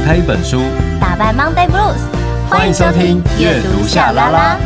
[0.00, 0.62] 打开一本书，
[0.98, 2.00] 打败 Monday Blues。
[2.48, 4.58] 欢迎收听阅读夏拉拉。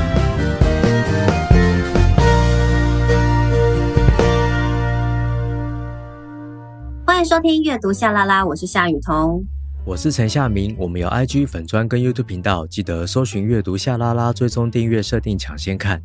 [7.04, 9.44] 欢迎收听阅读夏拉拉，我是夏雨桐，
[9.84, 10.76] 我是陈夏明。
[10.78, 16.00] 我们有 IG 粉专跟 YouTube 频道，记得搜寻阅读夏拉拉，追踪订阅设定抢先看。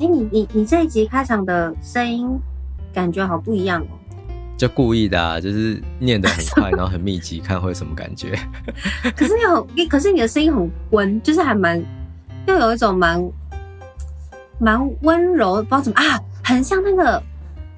[0.00, 2.26] 哎，你你你这一集开场的声音
[2.90, 3.99] 感觉好不一样哦。
[4.60, 8.38] 就故意的啊，就是念得很快， 然后很密集，看会有什么感觉。
[9.16, 11.82] 可是你有，可是你的声音很温，就是还蛮，
[12.46, 13.32] 又有一种蛮
[14.58, 17.22] 蛮温柔，不知道怎么啊，很像那个，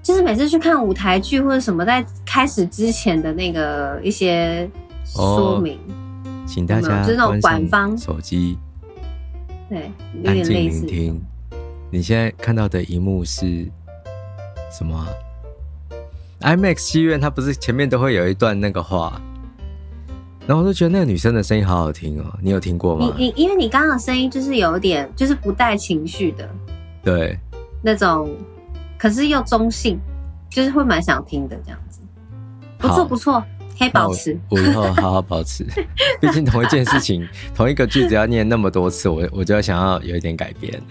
[0.03, 4.69] 就是每次去看舞台剧或者什么，在开始之前的那个一些
[5.05, 7.97] 说明，哦、请大家就是那种官方。
[7.97, 8.59] 手机，
[9.69, 9.89] 对，
[10.21, 10.85] 有点类似。
[11.93, 13.71] 你现在看到的荧幕是
[14.77, 15.07] 什么
[16.43, 19.21] ？IMAX 戏院，它不是前面都会有一段那个话，
[20.47, 23.15] 然后我就觉得那个女生的声音好好听哦，你有听过吗？
[23.17, 26.49] 你你因为你刚刚的声音就是有点就是不带情绪的，
[27.03, 27.39] 对，
[27.83, 28.31] 那种，
[28.99, 29.99] 可是又中性，
[30.51, 32.01] 就是会蛮想听的这样子，
[32.79, 33.43] 不错不错。
[33.83, 35.65] 可以保持，我以后好好保持。
[36.21, 40.81] 毕竟同一件事情， 同一个句子要念那么多次，我我就要想要有一点改变。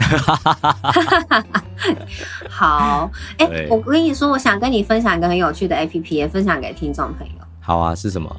[2.50, 7.34] 好，哎、欸，我跟你说，我想跟你分享一个很有趣的 APP，也分享给听众朋友。
[7.59, 8.34] 好啊，是什么？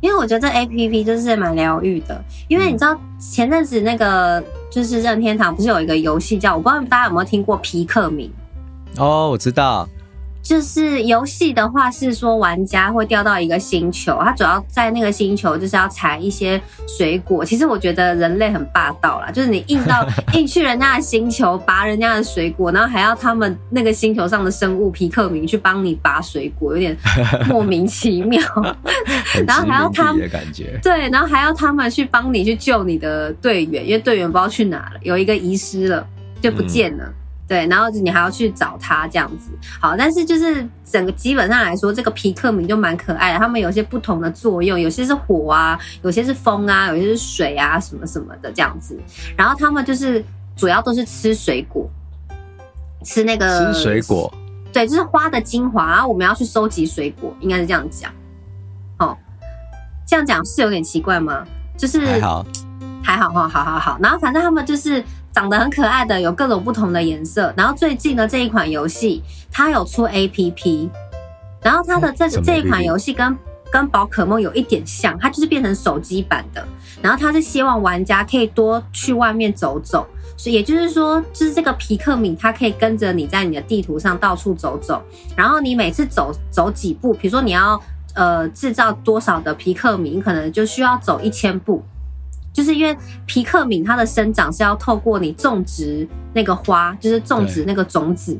[0.00, 2.22] 因为我觉得这 APP 就是蛮疗愈的。
[2.48, 8.30] 因为你知道前阵子那个就是任天堂不是有一个游戏叫，我不知道大家有没有听过皮克敏？
[8.98, 9.88] 哦，我知道。
[10.44, 17.42] 就是游戏的话，是说玩家会掉到一个星球，他主要在那个星球就是要采一些水果。
[17.42, 26.94] 其实我觉得人类很霸道啦，就是你硬到 硬去人家的星球拔人家的水果，然后还要他们那个星球上的生物皮克明去帮你拔水果，有点
[27.48, 28.38] 莫名其妙。
[29.46, 30.22] 然后还要他们
[30.82, 36.06] 对，然后还要他们去帮你去救你的队员，因为队员不知道去哪了，有一个遗失了
[36.42, 37.04] 就不见了。
[37.04, 37.14] 嗯
[37.46, 43.38] 对，然后你还要去找他这样子，好，但是就是整个基本上来说，这个皮克敏就蛮可爱的。
[43.38, 48.98] 他们有些不同的作用，有些是火啊，有些是风啊，有些是水啊，什么什么的这样子。
[49.36, 50.24] 然后他们就是
[50.56, 51.86] 主要都是吃水果，
[53.04, 54.32] 吃那个吃水果，
[54.72, 55.90] 对，就是花的精华。
[55.90, 58.10] 然后我们要去收集水果，应该是这样讲。
[59.00, 59.14] 哦，
[60.08, 61.44] 这样讲是有点奇怪吗？
[61.76, 62.46] 就是还好，
[63.02, 63.98] 还好哈，好好好。
[64.00, 65.04] 然后反正他们就是。
[65.34, 67.52] 长得很可爱的，有各种不同的颜色。
[67.56, 70.88] 然后最近的这一款游戏，它有出 APP，
[71.60, 73.36] 然后它的这这一款游戏跟
[73.72, 76.64] 跟宝可梦有一点像，它就是变成手机版的。
[77.02, 80.06] 然后它是希望玩家可以多去外面走走，
[80.36, 85.02] 所以也就是说，就是这个皮克敏，它可以跟着你在你的地图上到处走走。
[85.36, 87.78] 然后你每次走走几步，比如说你要
[88.14, 91.82] 呃制造多少的皮克敏，可能就需要走一千步。
[92.54, 98.38] 就是因为皮克敏它的生长是要透过你种植那个花，就是种植那个种子，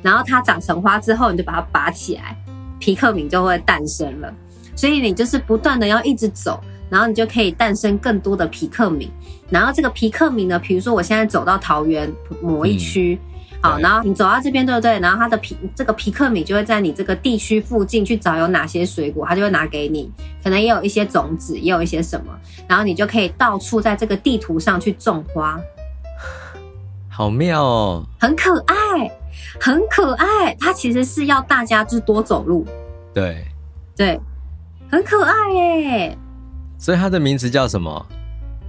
[0.00, 2.34] 然后它长成花之后，你就把它拔起来，
[2.78, 4.32] 皮克敏就会诞生了。
[4.74, 6.58] 所以你就是不断的要一直走，
[6.88, 9.10] 然后你就可以诞生更多的皮克敏。
[9.50, 13.18] 然后这个皮克敏呢，比如说我现在走到桃园某一区。
[13.22, 15.00] 嗯好，然后你走到这边，对不对？
[15.00, 20.08] 然后它的皮这个皮克米就会在你这个地区附近去找有哪些水果，它就会拿给你。
[20.44, 22.32] 可能也有一些种子，也有一些什么，
[22.68, 25.58] 然后你就可以到处在这个地图上去种花。
[27.08, 29.10] 好妙哦，很可爱，
[29.60, 30.54] 很可爱。
[30.60, 32.64] 它其实是要大家就是多走路。
[33.12, 33.44] 对，
[33.96, 34.20] 对，
[34.88, 36.18] 很可爱耶。
[36.78, 38.06] 所以它的名字叫什么？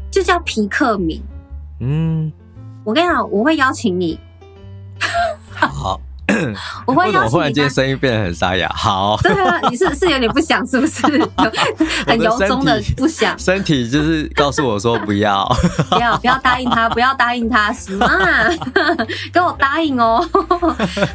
[0.09, 1.21] 就叫皮克米。
[1.79, 2.33] 嗯，
[2.83, 4.19] 我跟你讲，我会邀请你。
[5.49, 5.99] 好，
[6.85, 7.29] 我会邀请你。
[7.31, 8.69] 忽然间声音变得很沙哑。
[8.69, 11.01] 好，对啊，你是是有点不想，是不是？
[12.07, 13.37] 很由衷的不想。
[13.37, 15.45] 身体就是告诉我说不要，
[15.89, 18.07] 不要不要答应他，不要答应他，什么？
[19.33, 20.19] 给我答应哦，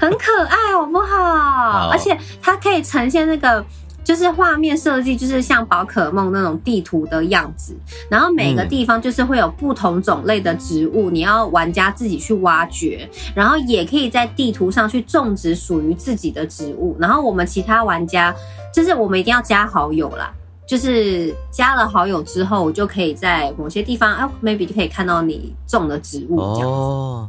[0.01, 1.07] 很可爱，好不好？
[1.07, 3.65] 好，而且它可以呈现那个。
[4.05, 7.75] 就是画面设计，就是像宝可梦那种地图的样子，
[8.11, 18.35] 然后每个地方就是会有不同种类的植物，你要玩家自己去挖掘，然后也可以在地图上去种植属于自己的植物，然后我们其他玩家，
[18.73, 20.31] 就是我们一定要加好友啦，
[20.67, 26.65] 就是加了好友之后，我就可以在某些地方，哎，maybe 就可以看到你种的植物这样子。
[26.65, 27.29] 哦。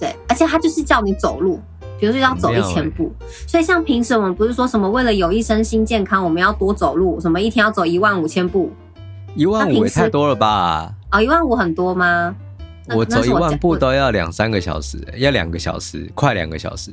[0.00, 1.60] 对，而且它就是叫你走路。
[2.02, 3.12] 比如说要走一千步，
[3.46, 8.72] 所以像平时我们不是说什么为了有益身心健康，我们要多走路，什么一天要走一万五千步，
[9.36, 10.92] 一万五也太多了吧？
[11.12, 12.34] 哦，一万五很多吗？
[12.88, 16.92] 我走一万步都要两三个小时，要两个小时，快两个小时。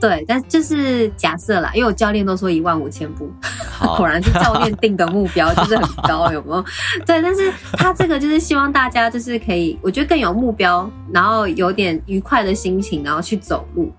[0.00, 3.30] 对，但就是假设啦，因为我教练都说一万五千步。
[3.96, 6.64] 果然是教练定的目标， 就是很高，有没有？
[7.06, 13.92] 对，但是他这个就是希望大家就是可以，我觉得更有目标，然后有点愉快的心情，然后去走路，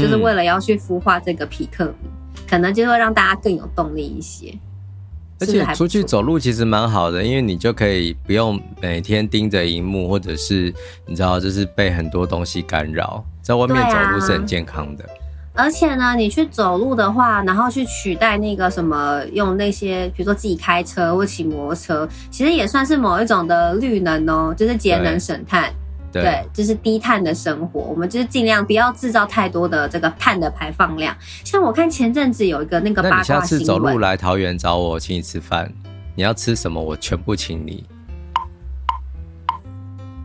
[0.00, 2.10] 就是为了要去孵化这个皮克敏，
[2.48, 4.52] 可能就会让大家更有动力一些。
[5.40, 10.72] 而且出去走路其实蛮好的，因为你就可以不用每天盯着荧幕，或者是
[11.06, 15.04] 你知道，就是被很多东西干扰，在外面走路是很健康的。
[15.56, 25.72] 而且呢，你去走路的话，然后去取代那个什么，用那些比如说自己开车或骑摩托车，其实也算是某一种的绿能哦，就是节能省碳，
[26.14, 27.80] 对，对，就是低碳的生活。
[27.80, 31.14] 我们就是尽量不要制造太多的这个碳的排放量。
[31.44, 35.72] 像我看前阵子有一个那个八卦新闻，那下次走路来桃园找我，请你吃饭，
[36.14, 37.84] 你要吃什么，我全部请你。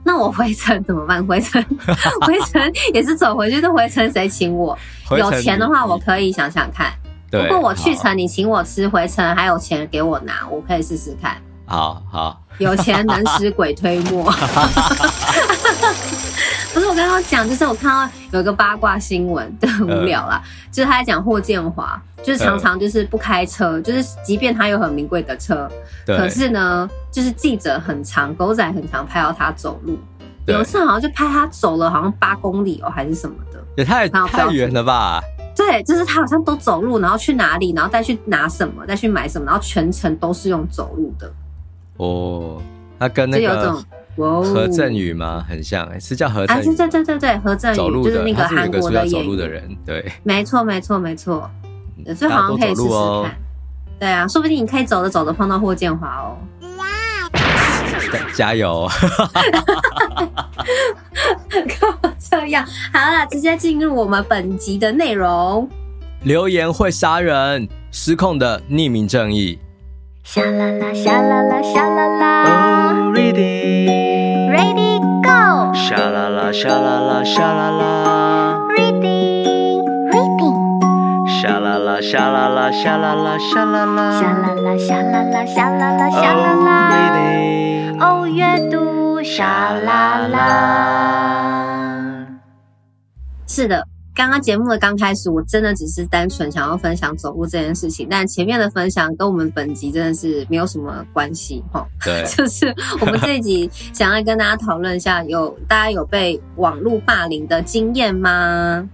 [0.05, 1.25] 那我回程怎么办？
[1.25, 1.63] 回程
[2.25, 2.61] 回程
[2.93, 4.77] 也是走回去，这回程谁请我？
[5.17, 6.93] 有钱的话，我可以想想看。
[7.31, 11.37] 如果我去程你请我吃，回程还有钱给我拿，我可以试试看。
[11.65, 14.33] 好好，有钱能使鬼推磨。
[16.73, 20.41] 不是我刚刚讲，就是我看到有一个八卦新闻，都很无聊啦。
[20.43, 25.69] 呃、就是他在讲霍建华，就是常常就是不开车，呃、就是即便他有很名贵的车，
[26.05, 29.97] 对可是呢，就是记者很长，狗仔很常拍到他走路。
[30.45, 35.21] 有一次好像就拍他走了，好像八公里哦，还是什么的，也太太远了吧？
[35.55, 41.31] 对，就是他好像都走路，然后去哪里，然后再去拿什么，再去买什么，然后全程都是用走路的。
[41.97, 42.61] 哦，
[42.99, 43.83] 他跟那个。
[44.19, 45.45] 何振宇吗？
[45.47, 46.75] 很像，哎，是叫何振宇？
[46.75, 51.49] 对对对对，何振宇就是那个韩国的走路的人，对，没错没错没错，
[52.15, 52.89] 所以好像可以试试
[53.23, 53.35] 看。
[53.99, 56.37] 对啊，说不定你可以走着走着碰到霍建华哦。
[58.33, 58.87] 加油！
[62.17, 65.69] 这样好了，直接进入我们本集的内容。
[66.23, 69.59] 留言会杀人，失控的匿名正义。
[70.23, 73.05] 沙啦啦，沙啦啦，沙啦啦。
[73.05, 73.13] Oh,
[76.29, 78.59] 啦啦，沙啦啦，沙啦啦。
[78.77, 80.57] Reading, reading.
[81.41, 84.19] 沙啦啦，沙啦啦，沙啦啦，沙啦啦。
[84.19, 86.69] 沙啦啦，沙啦啦，沙啦啦，沙啦啦。
[86.93, 90.37] Reading, 哦，阅读，沙啦啦。
[93.47, 93.85] 是的。
[94.15, 101.87] 刚刚节目的刚开始，我真的只是单纯想要分享走路这件事情，但前面的分享跟我们本集真的是没有什么关系哈。
[102.03, 108.87] 对， 就是我们这一集想要跟大家讨论一下，有大家有被网络霸凌的经验吗？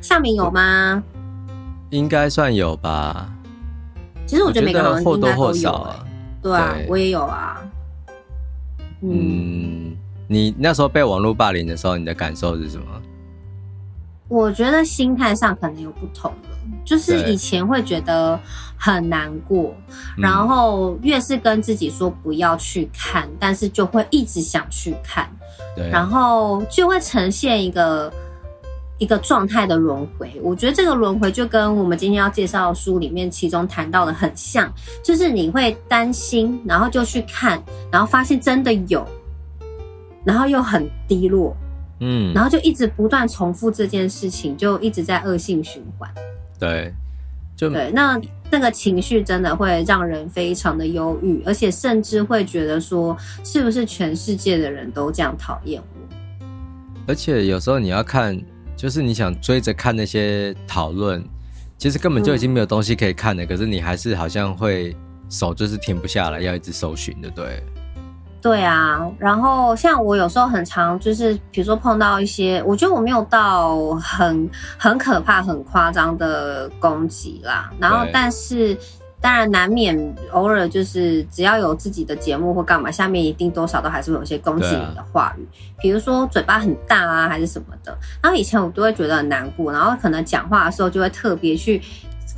[0.00, 1.02] 夏明有吗？
[1.90, 3.30] 应该算有吧。
[4.26, 6.06] 其实我觉得每个人或多或少啊。
[6.40, 7.62] 对啊，对我也有啊。
[9.02, 9.10] 嗯，
[9.90, 9.96] 嗯，
[10.26, 12.86] 你那时候被网络霸凌的时候，你的感受是什么？
[14.28, 16.48] 我觉得心态上可能有不同的，
[16.84, 18.38] 就是以前会觉得
[18.76, 19.74] 很难过，
[20.16, 25.30] 然后越是跟自己说不要去看，嗯、但是就会一直想去看，
[25.76, 28.10] 对，然后就会呈现一个
[28.96, 30.32] 一个状态的轮回。
[30.42, 34.72] 我觉得这个轮回就跟我们今天要介绍的书里面其中谈到的很像，
[35.02, 37.62] 就是你会担心，然后就去看，
[37.92, 39.06] 然后发现真的有，
[40.24, 41.54] 然后又很低落。
[42.06, 46.08] 嗯，然后就一直不断重复这件事情，就一直在恶性循环。
[46.60, 46.92] 对，
[47.56, 48.20] 就对，那
[48.50, 56.14] 那个情绪真的会让人非常的忧郁，而且甚至会觉得说，是不是全世界的人都这样讨厌我？
[57.08, 58.38] 而且有时候你要看，
[58.76, 61.24] 就是你想追着看那些讨论，
[61.78, 64.94] 其实根本就已经没有东西可以看了，嗯、可是你还是好像会
[65.30, 67.62] 手就是停不下来，要一直搜寻的，对。
[68.44, 77.72] 对啊，然后像我有时候很常就是，比如说碰到一些，我觉得我没有到很很可怕、很夸张的攻击啦。
[77.78, 78.76] 然后，但是
[79.18, 85.48] 当然难免偶尔就是，只要有自己的节目或干嘛，下面一定多少都还是会有一些攻击你的话语，
[85.80, 87.96] 比如说嘴巴很大啊，还是什么的。
[88.20, 91.80] 然后以前我都会觉得很难过，然后可能讲话的时候就会特别去。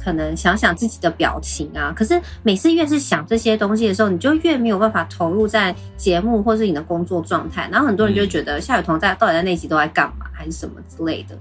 [0.07, 7.69] 可能想想自己的表情啊，可是每次越是想这些东西的时候，你就越没有办法投入在节目或是你的工作状态。
[7.73, 11.37] 然后很多人就觉得夏雨桐在到底在那集都在干嘛，还是什么之类的。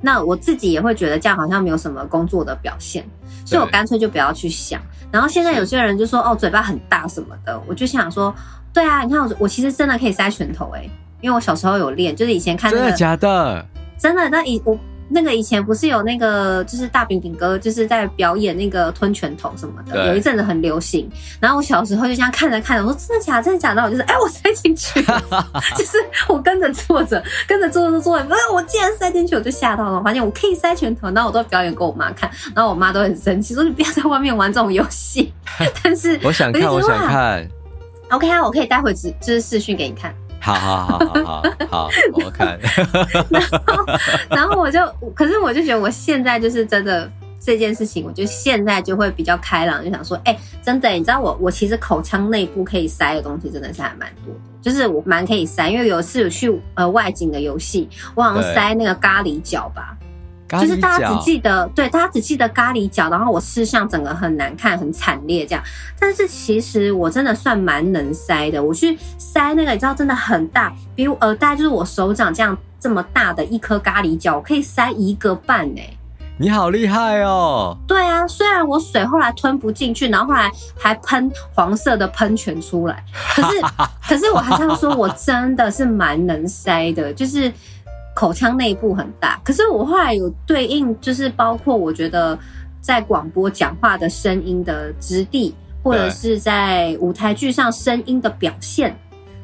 [0.00, 3.06] 那我自己也会觉得这样好像没有什么工作的表现，
[3.44, 4.80] 所以我干脆就不要去想。
[5.12, 8.34] 然后现在有些人就说哦，嘴巴很大什么的，我就想说，
[8.72, 10.88] 对啊，你看我我其实真的可以塞拳头诶，
[11.20, 13.66] 因为我小时候有练，就是以前看那个真的假的，
[13.98, 14.30] 真的。
[14.30, 14.78] 那以我。
[15.08, 21.08] 那个以前不是有那个，就是大饼饼哥，就是在表演那个吞拳头什么的，有一阵子很流行。
[21.40, 23.42] 然后我小时候就这样看着看着，我说真的假的？
[23.42, 23.82] 真的假的？
[23.82, 25.02] 我就是哎，我塞进去，
[25.76, 25.98] 就是
[26.28, 31.10] 我跟着坐着，跟着坐着坐着，哎，我竟然塞进去，我就吓到了，我发现我可以塞拳头。
[31.10, 35.32] 然后我都表演给我妈看，然后我妈都很生气，说你不要在外面玩这种游戏。
[35.82, 37.48] 但是我想看，我想看。
[38.10, 40.14] OK 啊，我可以待会只就是视讯给你看。
[40.40, 42.58] 好好好好好好，我看。
[43.28, 43.86] 然后，
[44.30, 44.80] 然后我就，
[45.14, 59.96] 可是我就觉得我现在就是真的这件事情，我就现在就会比较开朗，就想说，哎、欸，真的，你知道我我其实口腔内部可以塞的东西真的是还蛮多的，就是我蛮可以塞，因为有一次有去呃外景的游戏，我好像塞那个咖喱角吧。
[60.48, 65.62] 就是大家只记得，对，大家只记得咖喱角，然后我吃相整个很难看，很惨烈这样。
[66.00, 75.82] 但是其实我真的算蛮能塞的，我去塞那个，你知道，真的很大，比如呃，大概就是我手掌这样这么大的一颗咖喱角，我可以塞一个半呢。
[76.40, 77.76] 你好厉害哦！
[77.86, 83.60] 对啊，虽然我水后来吞不进去，然后后来还喷黄色的喷泉出来，可是
[84.08, 87.52] 可是我还是要说，我真的是蛮能塞的，就是。
[88.18, 92.36] 口腔内部很大，可是我后来有对应，就是包括我觉得
[92.80, 98.92] 在广播讲话的声音的质地，或者是在舞台剧上声音的表现，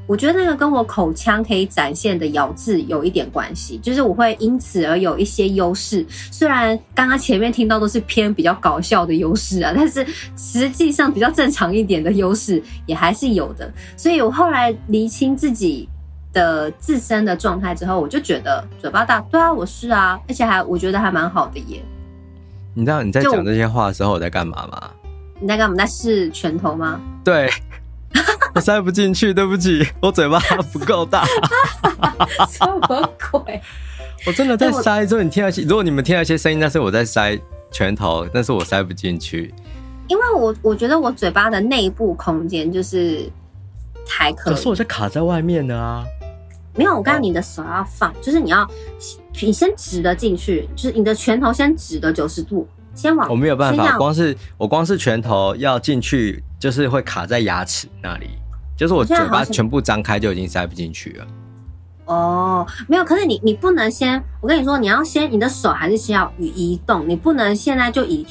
[0.08, 6.04] 我觉得那个跟我口腔可以展现的咬字有一点关系，就是我会因此而有一些优势。
[6.08, 10.04] 虽然刚刚前面听到都是偏比较搞笑的优势啊，但是
[10.36, 13.72] 实际上比较正常一点的优势也还是有的。
[13.96, 15.88] 所以我后来厘清自己
[16.34, 21.82] 的自身的状态之后，我就觉得嘴巴大，对啊，我是啊，而且还我觉得还蛮好的耶。
[22.74, 24.90] 你知道你在讲这些话的时候我在干嘛吗？
[25.40, 25.76] 你在干嘛？
[25.76, 27.00] 在试拳头吗？
[27.24, 27.48] 对，
[28.54, 30.38] 我塞不进去，对不起，我嘴巴
[30.72, 31.24] 不够大。
[32.50, 33.62] 什么鬼？
[34.26, 37.38] 我真的在塞，之后你听到些，如果你们听到一些声音，那是我在塞
[37.70, 39.54] 拳头，但是我塞不进去。
[40.08, 43.30] 因为我我觉得我嘴巴的内部空间就是
[44.08, 46.04] 还可以，可是我在卡在外面的啊。
[46.76, 48.68] 没有，我告诉你的手要放，哦、就是你要，
[49.42, 53.28] 你先直的进去，就是你的拳头先直的九十度，先往。
[53.30, 58.30] 我没有办法，光是我光是拳头要进去，就是会卡在牙齿那里，
[58.76, 61.26] 就是我嘴巴全部张开就已经塞不进去了。
[62.06, 68.26] 哦，没有，可是你你不能先，我跟你说，你要先，你的手还是先要移动，你不能现在就以。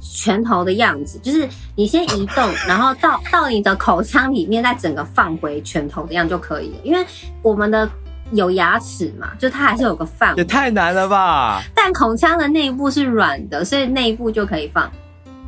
[0.00, 6.76] 拳头的样子，就是你先移动，然后到到你的口腔里面，再整个放回拳头的样就可以了。
[6.82, 7.04] 因为
[7.42, 7.88] 我们的
[8.32, 10.36] 有牙齿嘛，就它还是有个范围。
[10.38, 11.62] 也太难了吧！
[11.74, 14.90] 但口腔的内部是软的，所以内部就可以放。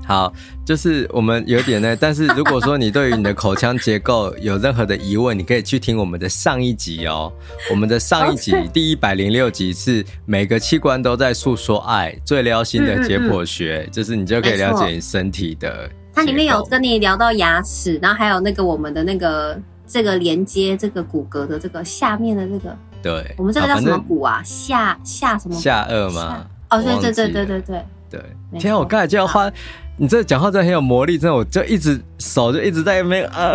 [0.08, 0.32] 好，
[0.64, 7.30] 就是我们有点呢，但是如果说你对于你的口腔结构有任何的疑问，你可以去听我们的上一集哦。
[7.70, 15.90] 我们的上一集 第一百零六集是每个器官都在诉说爱，最撩心的解剖学，嗯嗯嗯，就是你就可以了解你身体的。
[16.14, 24.40] 它里面有跟你聊到牙齿，然后还有那个我们的那个这个连接这个骨骼的这个下面的这个，对，我们这个叫什么骨啊？
[24.42, 25.54] 下下什么？
[25.54, 26.46] 下颚吗？
[26.70, 28.58] 哦，对对对对对对对。
[28.58, 29.52] 天啊，我刚才就要花。
[30.00, 33.52] 你这讲话真的很有魔力，真的，我就一直手就一直在那边啊，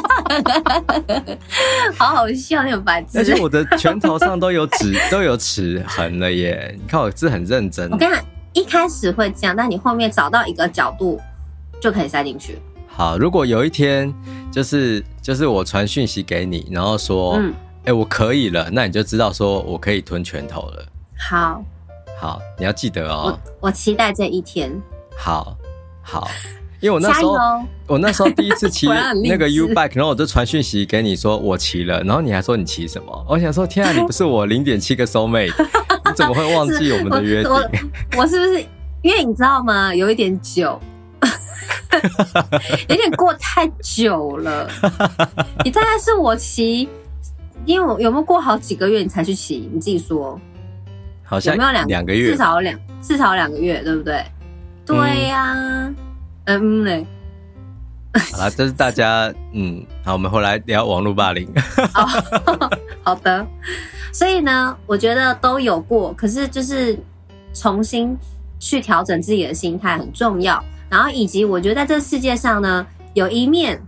[1.98, 3.18] 好好笑，那种白痴。
[3.18, 7.90] 而且我的拳头上都有指 都有齿痕了耶，你看我字很认真。
[7.90, 8.24] 我跟你讲，
[8.54, 11.20] 一开始会这样，但你后面找到一个角度
[11.82, 12.58] 就可以塞进去。
[12.88, 14.10] 好，如果有一天
[14.50, 20.86] 就是就是我传讯息给你，然后说，嗯，哎、欸，我可以了，那你就知道说我可以吞拳头了。
[21.18, 21.62] 好，
[22.18, 23.38] 好，你要记得哦。
[23.60, 24.72] 我我期待这一天。
[25.22, 25.54] 好，
[26.00, 26.30] 好，
[26.80, 27.36] 因为我那时候，
[27.86, 28.88] 我那时候第一次骑
[29.22, 33.26] 那个 U bike，然后我就传讯息给你说我骑了，然后你还说你骑什么？
[33.28, 35.52] 我想说，天啊，你不是我零点七个 soul mate，
[36.08, 37.52] 你怎么会忘记我们的约定？
[37.52, 37.70] 我，
[38.16, 38.64] 我是不是
[39.02, 39.94] 因为你知道吗？
[39.94, 40.80] 有一点久，
[42.88, 44.66] 有点过太久了。
[45.62, 46.88] 你大概是我骑，
[47.66, 49.68] 因为我有没有过好几个月你才去骑？
[49.70, 50.40] 你自己说，
[51.22, 52.30] 好像有没有两两个月？
[52.30, 54.24] 至少两至少两个月，对不对？
[54.90, 55.94] 对呀、啊，
[56.46, 57.06] 嗯嘞，
[58.32, 61.48] 好了，这是大家 嗯，好，我们后来聊网络霸凌。
[61.94, 62.70] 哦，
[63.04, 63.46] 好的，
[64.12, 66.98] 所以呢，我觉得都有过，可是就是
[67.54, 68.16] 重新
[68.58, 70.60] 去调整自己的心态很重要。
[70.88, 73.80] 然后以及我觉得在这世界上呢，有一面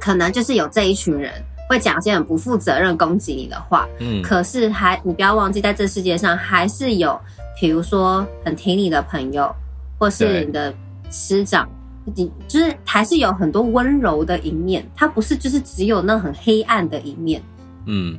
[0.00, 1.32] 可能就是有这一群人
[1.68, 7.16] 会讲一些很不负责任攻击你的话，嗯，可是还你不要忘记，在这世界上还是有，
[7.60, 9.54] 比如说很挺你的朋友。
[10.02, 10.74] 或是你的
[11.12, 11.68] 师长，
[12.16, 17.40] 你就是还是有很多温柔的一面，他不是就是只有那很黑暗的一面。
[17.86, 18.18] 嗯，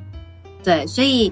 [0.64, 1.30] 对，所以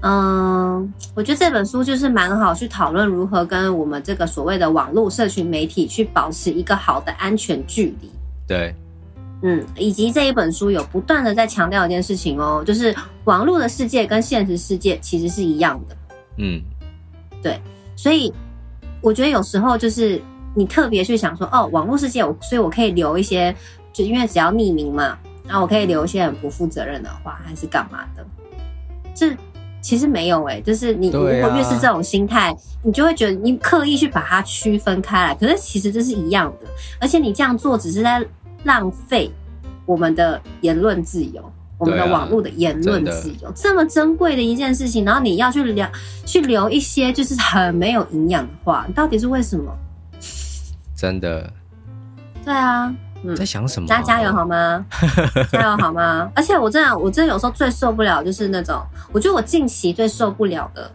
[0.00, 8.10] 嗯，我觉得这本书就是蛮好去讨论如何跟我们这个所谓的网络社群媒体去保持一个好的安全距离。
[8.48, 8.74] 对，
[9.42, 15.94] 嗯，以及这一本书有不断的在强调一件事情哦，就是网络的世界跟现实世界其实是一样的。
[16.38, 16.62] 嗯，
[17.42, 17.60] 对，
[17.94, 18.32] 所以
[19.00, 20.20] 我觉得有时候就是
[20.54, 23.54] 你特别去想说，哦，网络世界，我所以我可以留一些，
[23.92, 28.26] 就因为只要匿名嘛，然后我可以留一些很不负责任的话，还是干嘛的？
[29.14, 29.36] 这。
[29.82, 35.34] 其实没有哎、欸，就是你如果越是这种心态，啊、你就会觉得你刻意去把它区分开来。
[35.34, 36.68] 可是其实这是一样的，
[37.00, 38.22] 而且你这样做只是在
[38.64, 39.32] 浪费
[39.86, 41.50] 我们的言论自由，
[41.80, 45.90] 我们的网络的言论自由，这么珍贵的一件事情，然后你要去聊
[46.26, 49.74] 去留一些就是很没有营养的话，到底是为什么？
[50.94, 51.50] 真的，
[52.44, 52.94] 对啊。
[53.22, 53.86] 嗯，在想什么？
[53.86, 54.84] 大家加油好吗？
[55.52, 56.30] 加油好吗？
[56.34, 58.82] 而且我真的，我真的有时候最受不了就是那种，
[59.12, 60.90] 我觉得我近期最受不了的，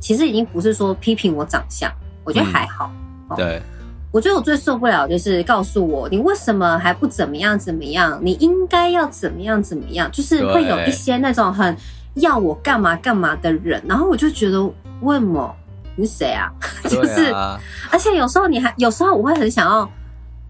[0.00, 1.92] 其实已经不是说批评我长相，
[2.24, 2.90] 我觉得还好。
[3.30, 3.62] 嗯、对，
[4.10, 11.76] 我觉得我最受不了就是告诉我你为什么还不怎么样怎么样，你应该要怎么样怎么样，就是会有一些那种很
[12.14, 14.62] 要我干嘛干嘛的人，然后我就觉得
[15.00, 15.54] 为什么
[15.96, 16.50] 你是谁啊？
[16.88, 17.60] 就是，啊、
[17.90, 19.88] 而且有时候你还有时候我会很想要。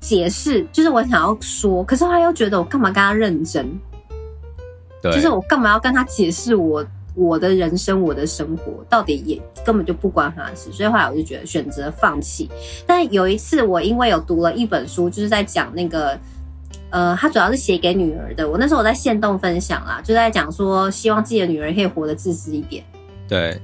[0.00, 3.68] 解释就是我想要说，可是他又觉得我干嘛跟他认真？
[5.02, 10.70] 对，就是我干嘛要跟他解释我我的人生、我的生活，到底也根本就不关他的事。
[10.72, 12.48] 所以后来我就觉得选择放弃。
[12.86, 16.18] 但有一次，我因为有读了一本书，就是在讲那个，
[16.90, 18.48] 呃，他主要是写给女儿的。
[18.48, 22.84] 我那时候我在线动分享啦，就在讲说，希望自己的女儿可以活得自私一点。
[23.28, 23.60] 对，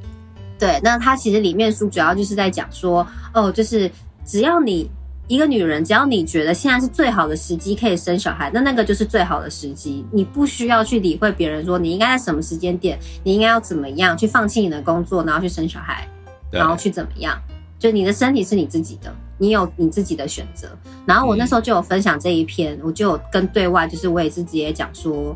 [0.58, 0.80] 对。
[0.82, 3.90] 那他其实里面书主要就是在讲说，哦，就是
[4.24, 4.90] 只要你。
[5.26, 10.04] 一个女人，只要你觉得现在是最好的时机可以生小孩，那那个就是最好的时机。
[10.12, 16.06] 你不需要去理会别人说你应该在什么时间点，你应该要怎么样去放弃你的工作，然后去生小孩，
[16.50, 17.40] 然后去怎么样？
[17.78, 20.68] 就你的身体是你自己的，你有你自己的选择。
[21.06, 25.34] 然后我那时候就有分享这一篇，我就有跟对外，就是我也是直接讲说，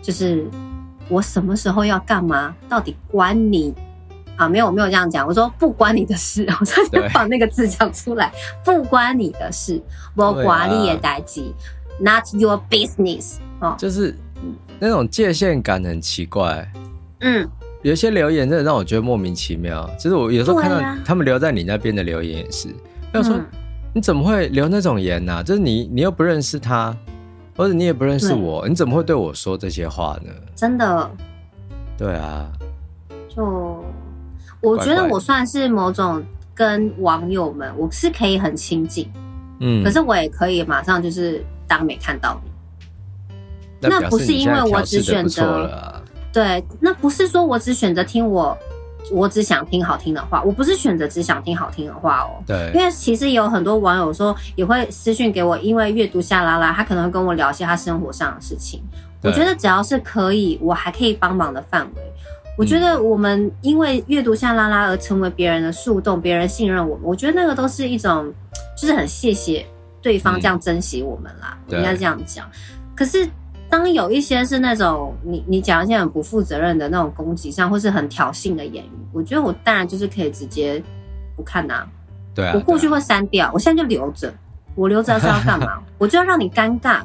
[0.00, 0.46] 就是
[1.08, 3.74] 我什么时候要干嘛，到底关你。
[4.38, 8.32] 啊，没有没有这样讲，我说不关你的事， 我差点把那个字讲出来，
[8.64, 9.82] 不关你的事，
[10.14, 11.52] 我管你也代机
[12.00, 13.38] ，Not your business。
[13.60, 14.16] 哦，就是
[14.78, 16.70] 那种界限感很奇怪。
[17.20, 17.48] 嗯，
[17.82, 19.90] 有些留言真的让我觉得莫名其妙。
[19.98, 22.68] 就是我有时候看到他们留在你那边的留言也是，
[23.12, 23.36] 要说
[23.92, 25.42] 你怎么会留那种言呢、啊？
[25.42, 26.96] 就是你你又不认识他，
[27.56, 30.30] 或者你也不认识我，你怎么会对我说这些话呢？
[30.54, 31.10] 真的。
[31.96, 32.46] 对啊。
[33.28, 33.67] 就。
[34.60, 36.22] 我觉得我算是某种
[36.54, 39.10] 跟网友们，我是可以很亲近，
[39.60, 42.50] 嗯，可是我也可以马上就是当没看到你。
[43.80, 48.58] 那不是因为我只选择，对，那不是说我只选择听我，
[49.12, 52.42] 我只想听好听的话，我不是选择只想听好听的话哦。
[52.44, 58.82] 对，因为其实有很多网友说也会私讯给我，因为阅读夏拉拉，他可能会跟我聊一些他生活上的事情。
[59.22, 62.02] 我觉得只要是可以，我还可以帮忙的范围。
[62.58, 68.34] 我觉得我们因为阅读像拉拉而成为别人的树洞，别人信任我们，我觉得那个都是一种，
[68.76, 69.64] 就是很谢谢
[70.02, 72.50] 对方这样珍惜我们啦，嗯、应该这样讲。
[72.96, 73.26] 可是
[73.70, 80.82] 当有一些是那种你你讲一些很不负责任的那种攻击上，或是很挑衅的言语，我觉得我当然就是可以直接
[81.36, 81.86] 不看呐、啊。
[82.34, 84.34] 对啊，我过去会删掉，我现在就留着。
[84.74, 85.78] 我留着是要干嘛？
[85.96, 87.02] 我就要让你尴尬，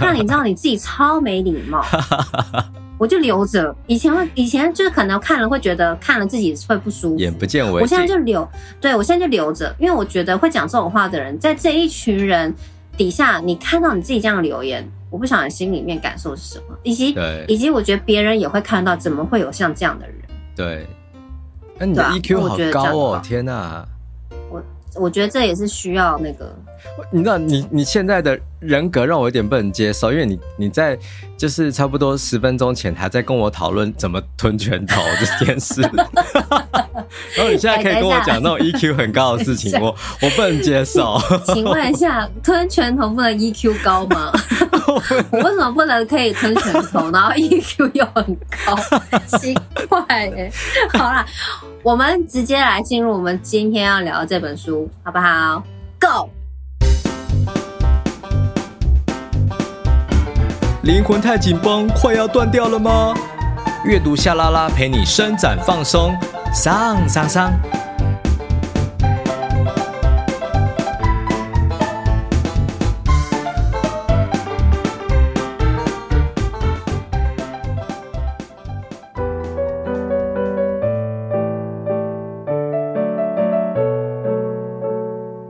[0.00, 1.84] 让你知道你自己超没礼貌。
[2.98, 7.80] 我就留着，以前会，以前就是可能看了会觉得看了自己会不舒服，眼不见为净。
[7.80, 8.48] 我现在就留，
[8.80, 12.54] 对，我现在就留着，因为我觉得会讲这种话的人，在这一群人
[12.96, 17.14] 底下，你看到你自己这样留言，我不晓得心里面感受是什么，以及
[17.46, 20.16] 以及我觉得别人也会看到，怎么会有像这样的人？
[20.54, 20.86] 对，
[21.78, 23.86] 那你的 EQ 好高哦，天哪！
[24.50, 24.62] 我
[24.94, 26.56] 我觉得这也是需要那个。
[27.10, 30.98] 你知道，你你现在的人格让我有点不能接受，因为你你在
[31.36, 35.82] 就是差不多十分钟前还在跟我讨论怎么吞拳头这件事，
[37.36, 41.18] 然后你现在可以跟我讲那种 EQ 很高的事情，我我不能接受。
[41.46, 44.32] 请问一下，吞拳头不能 EQ 高吗？
[45.30, 48.76] 我为什么不能可以吞拳头，然后 EQ 又很高？
[49.38, 49.54] 奇
[49.88, 50.50] 怪哎！
[50.94, 51.26] 好啦，
[51.82, 55.62] 我们直接来进入我们今天要聊的这本书，好不好
[56.00, 56.30] ？Go！
[60.86, 63.12] 灵魂太紧绷，快要断掉了吗？
[63.84, 66.14] 阅读夏拉拉陪你伸展放松。
[66.54, 67.52] 上上上。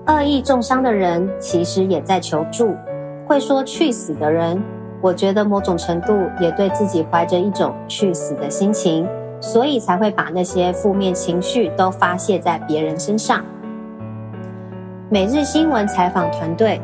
[0.07, 2.75] 恶意重伤的人其实也在求助，
[3.27, 4.59] 会说去死的人。
[5.01, 9.07] 我觉得某种程度也对自己怀着一种去死的心情，
[9.41, 13.45] 所以才会把那些负面情绪都发泄在别人身上。
[15.09, 16.81] 每日新闻采访团队：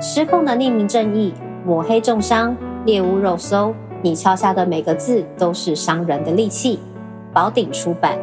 [0.00, 1.32] 失控的匿名正义，
[1.64, 6.78] 抹黑重伤，猎物肉搜，你敲下的每个字都是伤人的利器。
[7.32, 8.18] 宝鼎出版。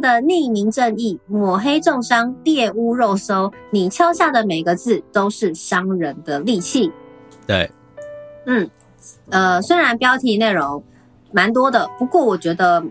[0.00, 6.92] 的匿名正义，抹黑重伤，猎污肉搜，你敲下的每个字都是伤人的利器。
[7.46, 7.70] 对，
[8.46, 8.68] 嗯。
[9.30, 10.82] 呃，虽然标题内容
[11.30, 12.82] 蛮多的，不过我觉得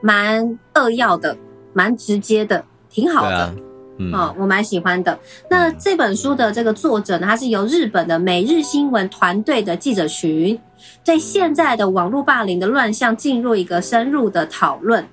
[0.00, 1.36] 蛮扼要的，
[1.74, 3.36] 蛮直接的，挺好的。
[3.36, 3.54] 啊、
[3.98, 5.18] 嗯、哦，我蛮喜欢的。
[5.50, 10.58] 那这本书的这个作者呢，他是由日本的每日新闻团队的记者群，
[11.04, 15.06] 对现在的网络霸凌的乱象进入一个深入的讨论。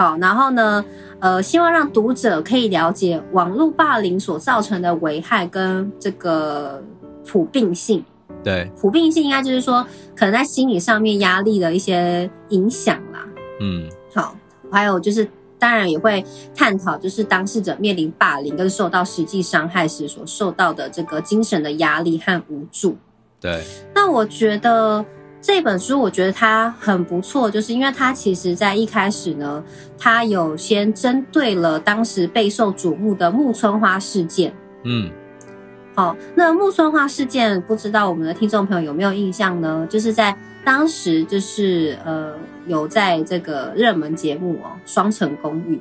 [0.00, 0.82] 好，然后呢，
[1.18, 6.82] 呃，希望让读者可以了解网络霸凌所造成的危害跟这个
[7.26, 8.02] 普遍性。
[8.42, 9.86] 对，普遍性应该就是说，
[10.16, 13.26] 可能在心理上面压力的一些影响啦。
[13.60, 14.34] 嗯，好，
[14.72, 16.24] 还有就是，当然也会
[16.56, 22.96] 探讨，就是当事者面临霸凌跟受到实际伤害时所受到的这个精神的压力和无助。
[23.38, 23.62] 对，
[23.94, 25.04] 那我觉得
[25.40, 29.62] 这本书，我觉得它很不错，就是因为它其实在一开始呢，
[29.98, 34.54] 它有先针对了当时备受瞩目的木村花事件。
[34.84, 35.10] 嗯。
[35.96, 39.86] 好，那木村花事件，不知道我们的听众朋友有没有印象呢？
[39.90, 42.32] 就是在当时，就是呃，
[42.66, 45.76] 有在这个热门节目哦，《双城公寓》，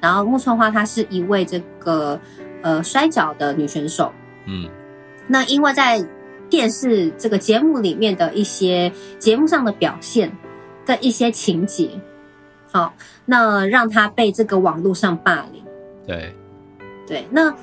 [0.00, 2.18] 然后木村花她是一位这个
[2.62, 4.10] 呃摔跤的女选手，
[4.46, 4.68] 嗯，
[5.28, 6.02] 那因为在
[6.52, 10.30] 电视这个节目里面的一些节目上的表现
[10.84, 11.88] 跟一些情节，
[12.70, 12.92] 好，
[13.24, 15.64] 那让他被这个网络上霸凌，
[16.06, 16.34] 对，
[17.08, 17.54] 对，那。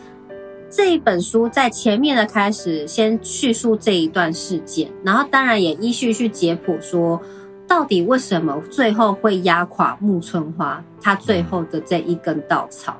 [0.71, 7.19] 这一本书在前面的开始先叙述这一段事件，然后当然也依序去解剖说，
[7.67, 12.95] 到底为什么最后会压垮木村花，他最后的这一根稻草。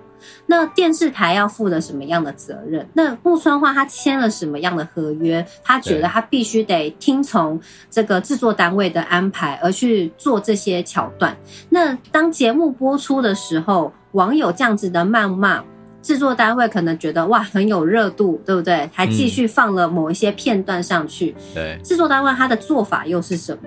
[0.45, 2.87] 那电视台要负了什么样的责任？
[2.93, 5.45] 那木村花他签了什么样的合约？
[5.63, 11.35] 他觉得他必须得听从这个制作单位的安排而去做这些桥段。
[11.69, 15.63] 那当节目播出的时候，网友这样子的谩骂。
[16.01, 18.89] 制作单位可能觉得哇很有热度，对不对？
[18.93, 21.35] 还继续放了某一些片段上去。
[21.37, 23.61] 嗯、对，制作单位他的做法又是什么？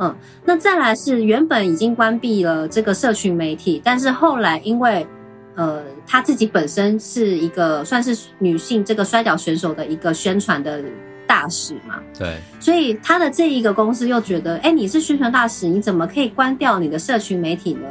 [0.00, 5.06] 嗯，那再来是原本已经关闭了这个社群媒体，但是后来因为
[5.54, 10.82] 呃他自己本身是一个算是女性这个摔角选手的一个宣传的
[11.26, 17.88] 大使嘛，对，所以他的这一个公司又觉得，哎，你是宣传大使，你怎么可以关掉你的社群媒体呢？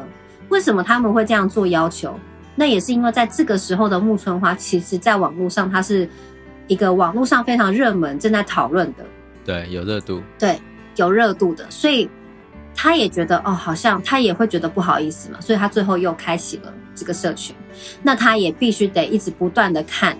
[0.49, 2.13] 为什么他们会这样做要求？
[2.55, 6.07] 那也是因为在这个时候的木村花，其实在网络上，它是
[6.67, 9.05] 一个网络上非常热门、正在讨论的，
[9.45, 10.59] 对，有热度，对，
[10.97, 12.07] 有热度的，所以
[12.75, 17.55] 他也觉得哦，好像他也会觉得不好意思嘛，所以他最后又开启了这个社群。
[18.01, 20.17] 那他也必须得一直不断的看，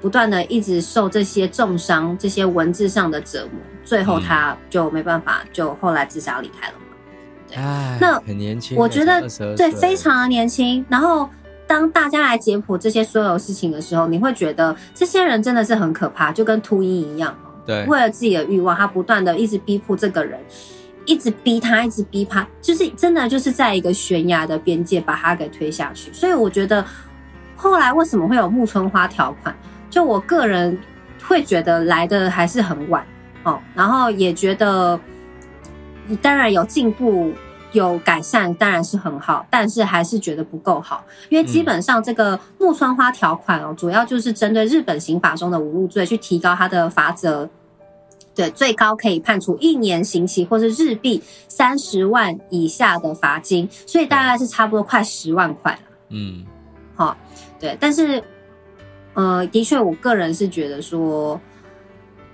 [0.00, 6.84] 不断的一直受这些重伤、这些文字上的折磨，最后他就没办法，就后来自杀离开了嘛。
[7.48, 7.56] 对，
[8.00, 9.20] 那很年轻，我觉得
[9.56, 11.28] 对，非常的年轻，然后。
[11.66, 17.34] 当大家来解剖这些所有事情的时候，你会觉得这些人真的是很可怕，就跟秃鹰一样。
[17.64, 20.38] 对，为了自己的欲望，他不断的一直逼迫这个人，
[21.04, 26.12] 一直逼他，一直逼他，就是真的就是在一个悬崖的边界把他给推下去。
[26.12, 26.84] 所以我觉得
[27.56, 29.54] 后来为什么会有木村花条款，
[29.90, 30.78] 就我个人
[31.22, 33.04] 会觉得来的还是很晚
[33.42, 34.98] 哦，然后也觉得
[36.20, 37.32] 当然有进步。
[37.72, 47.50] 有改善当然是很好，但是还是觉得不够好，因为基本上这个木村花条款哦，主要就是针对日本刑法中的侮辱罪去提高他的罚则，
[48.34, 55.78] 对，最高可以判处一年刑期或是日币三十万以下的罚金，所以大概是差不多快十万块。
[56.08, 56.44] 嗯，
[56.94, 57.16] 好，
[57.58, 58.22] 对，但是
[59.14, 61.40] 呃，的确，我个人是觉得说，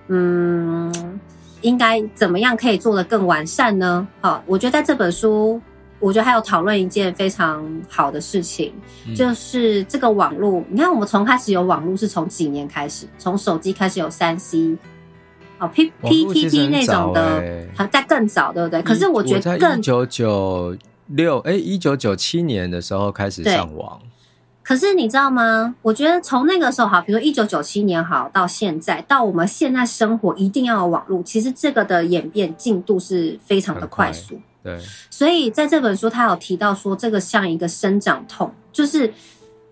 [0.08, 1.20] 嗯。
[1.62, 4.08] 应该怎么样可以做得更完善呢？
[4.22, 5.60] 好，我觉得在这本书，
[5.98, 8.72] 我觉得还有讨论一件非常好的事情，
[9.06, 10.64] 嗯、就是这个网络。
[10.70, 13.06] 你看，我们从开始有网络是从几年开始？
[13.18, 14.74] 从手机开始有三 C，
[15.60, 18.80] 哦，P P T T 那种的，还在更早，对不对？
[18.82, 20.74] 可是我觉得更一九九
[21.08, 24.00] 六，哎，一九九七年的时候开始上网。
[24.62, 25.74] 可是你知道吗？
[25.82, 34.40] 我觉得从那个时候好，比如说一九九七年好到现在，到我们现在生活一定要有网络，其实这个的演变进度是非常的快速。
[34.62, 34.78] 对，
[35.10, 39.12] 所以在这本书他有提到说，这个像一个生长痛，就是，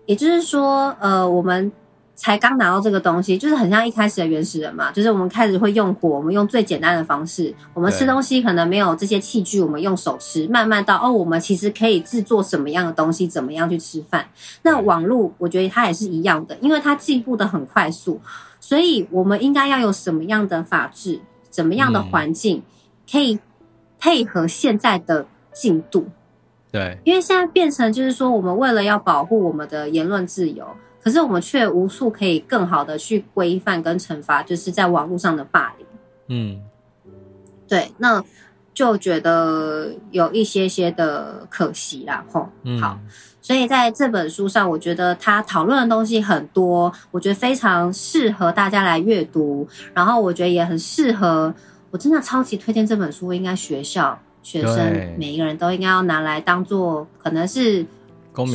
[0.05, 1.71] 也就是说，呃，我们。
[2.19, 14.27] 才刚拿到这个东西，就是很像一开始的原始人嘛，就是我们开始会用火，我们用最简单的方式，我们吃东西可能没有这些器具，我们用手吃，慢慢到哦，我们其实可以制作什么样的东西，怎么样去吃饭。
[14.63, 18.19] 那网络，我觉得它也是一样的，因为它进步的很快速，
[18.59, 22.61] 所以我们应该要有什么样的法制，怎么样的环境，
[23.09, 23.39] 可以
[23.97, 26.09] 配合现在的进度。
[26.69, 30.67] 对，因为现在变成就是说，我们为了要保护我们的言论自由。
[31.01, 35.87] 可是我们却无数可以更好的去规范跟惩罚，就是在网络上的霸凌。
[36.27, 36.61] 嗯，
[37.67, 38.23] 对，那
[38.73, 42.23] 就觉得有一些些的可惜啦。
[42.31, 42.99] 吼，嗯，好，
[43.41, 49.67] 所以在这本书上，我觉得他讨论的东西很多，我觉得非常适合大家来阅读。
[49.93, 51.53] 然后我觉得也很适合，
[51.91, 57.85] 我真的超级推荐这本书，应该学校学生每一个人都应该要拿来当做，可能是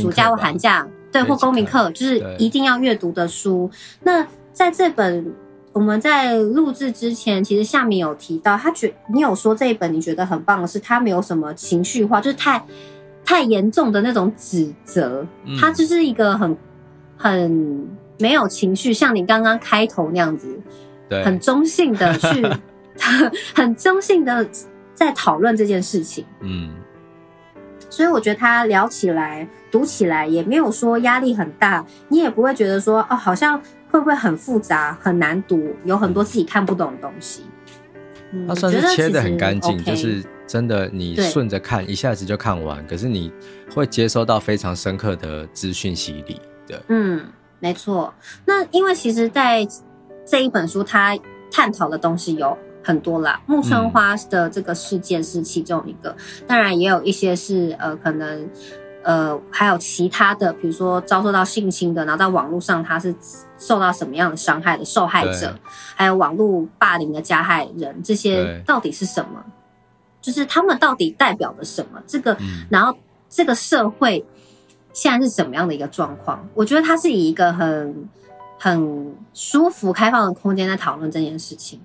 [0.00, 0.86] 暑假或寒假。
[1.22, 3.70] 对，或公民课就是一定要阅读的书。
[4.02, 5.32] 那在这本
[5.72, 12.64] 我们在录制之前，其实下面有提到，他觉你有说这一本你觉得很棒的是，他没有什么情绪化，就是太
[13.24, 15.26] 太严重的那种指责，
[15.60, 16.56] 他就是一个很
[17.16, 20.48] 很没有情绪，像你刚刚开头那样子，
[21.08, 22.46] 对， 很中性的去，
[23.54, 24.46] 很中性的
[24.94, 26.70] 在讨论这件事情，嗯。
[27.94, 33.56] 所以我觉得他聊起来、读起来也没有说压力很大，你也不会觉得说哦，好像
[33.88, 37.44] 会不会很复杂、很难读，有很多自己看不懂的东西。
[38.32, 42.84] 嗯，他算是切的很干净，就是真的你顺着看，一下子就看完。
[42.88, 43.32] 可是你
[43.72, 46.40] 会接收到非常深刻的资讯洗礼。
[46.66, 47.24] 对，嗯，
[47.60, 48.12] 没错。
[48.44, 49.64] 那因为其实，在
[50.26, 51.16] 这一本书，他
[51.48, 52.58] 探讨的东西有。
[52.84, 58.48] 很多啦，木村花的这个事件是其中一个，嗯、当然也有一些是呃，可能
[59.02, 63.14] 呃，还有其他的，比如说遭受到性侵的，然后在网络上他是
[63.58, 65.58] 受到什么样的伤害的受害者，
[65.96, 69.42] 还有网络霸凌的加害人，这些到底是什么？
[70.20, 72.02] 就是他们到底代表了什么？
[72.06, 72.96] 这个，嗯、然后
[73.28, 74.24] 这个社会
[74.92, 76.46] 现在是什么样的一个状况？
[76.54, 78.08] 我觉得他是以一个很
[78.58, 81.80] 很舒服、开放的空间在讨论这件事情。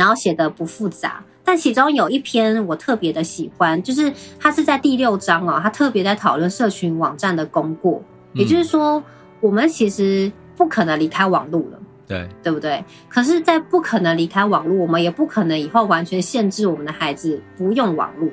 [0.00, 9.04] 然后写的不复杂，但其中有一篇我特别的喜欢，就是他是在第六章哦，他特别在讨论社群网站的功过，也就是说，
[9.42, 12.82] 我们其实不可能离开网络了，对对不对？
[13.10, 18.30] 可是，在不可能离开网络，我们也不可能以后完全限制我们的孩子不用网络，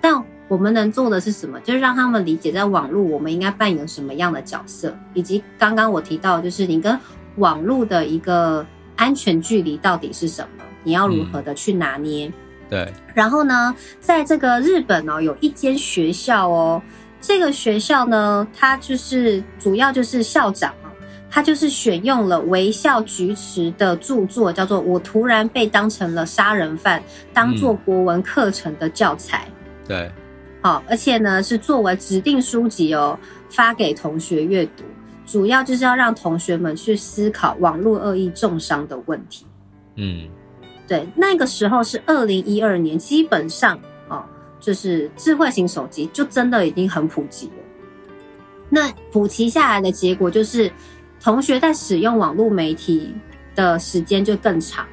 [0.00, 1.60] 但我们能做的是什么？
[1.60, 6.98] 就是让他们理解在网络我们应该扮演什么样的角色，以及刚刚我提到，就是你跟
[7.36, 10.64] 网络的一个安全距离到底是什么？
[10.84, 12.28] 你要如何的去拿捏？
[12.28, 12.32] 嗯、
[12.70, 12.92] 对。
[13.12, 16.80] 然后呢，在这个日本哦，有一间学校哦，
[17.20, 20.90] 这个学校呢，它就是主要就是校长哦，
[21.30, 27.00] 他就是选用了微笑菊池的著作，叫做《我突然被当成了杀人犯》，
[27.32, 29.48] 当做国文课程的教材。
[29.48, 30.12] 嗯、对。
[30.62, 33.18] 好，而且呢，是作为指定书籍哦，
[33.50, 34.84] 发给同学阅读，
[35.26, 39.44] 主要就是要让同学们去思考网络恶意重伤的问题。
[39.96, 40.26] 嗯。
[40.86, 44.22] 对，那个时候是二零一二年，基本上哦，
[44.60, 47.52] 就是智慧型手机就真的已经很普及了。
[48.68, 50.70] 那普及下来的结果就是，
[51.22, 53.14] 同学在使用网络媒体
[53.54, 54.84] 的时间就更长。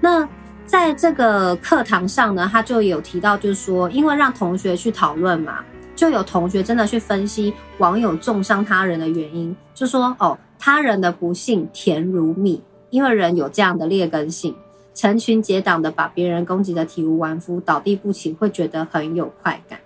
[0.00, 0.28] 那
[0.66, 5.64] 在这个课堂上呢，他就有提到，就是说，因为让同学去讨论嘛，
[5.96, 12.62] 就有同学真的去分析网友中伤他人的原因，就说哦，他人的不幸甜如蜜。
[12.90, 14.54] 因为人有这样的劣根性，
[14.94, 19.78] 成群结党的把别人攻击的体无完肤、倒地不起，会觉得很有快感。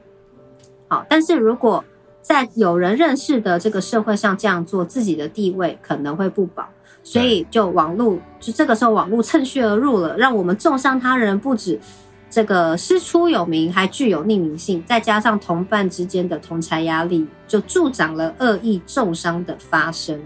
[0.89, 1.85] 好，但是如果
[2.21, 6.69] 在有人认识的这个社会上这样做，自己的地位可能会不保，
[7.03, 11.81] 所以就网络，就这个时候网络趁虚而入了，让我们重伤他人，不止
[12.31, 20.21] 这个师出有名，还具有匿名性，再加上同伴之间的同侪压力，就助长了恶意重伤的发生。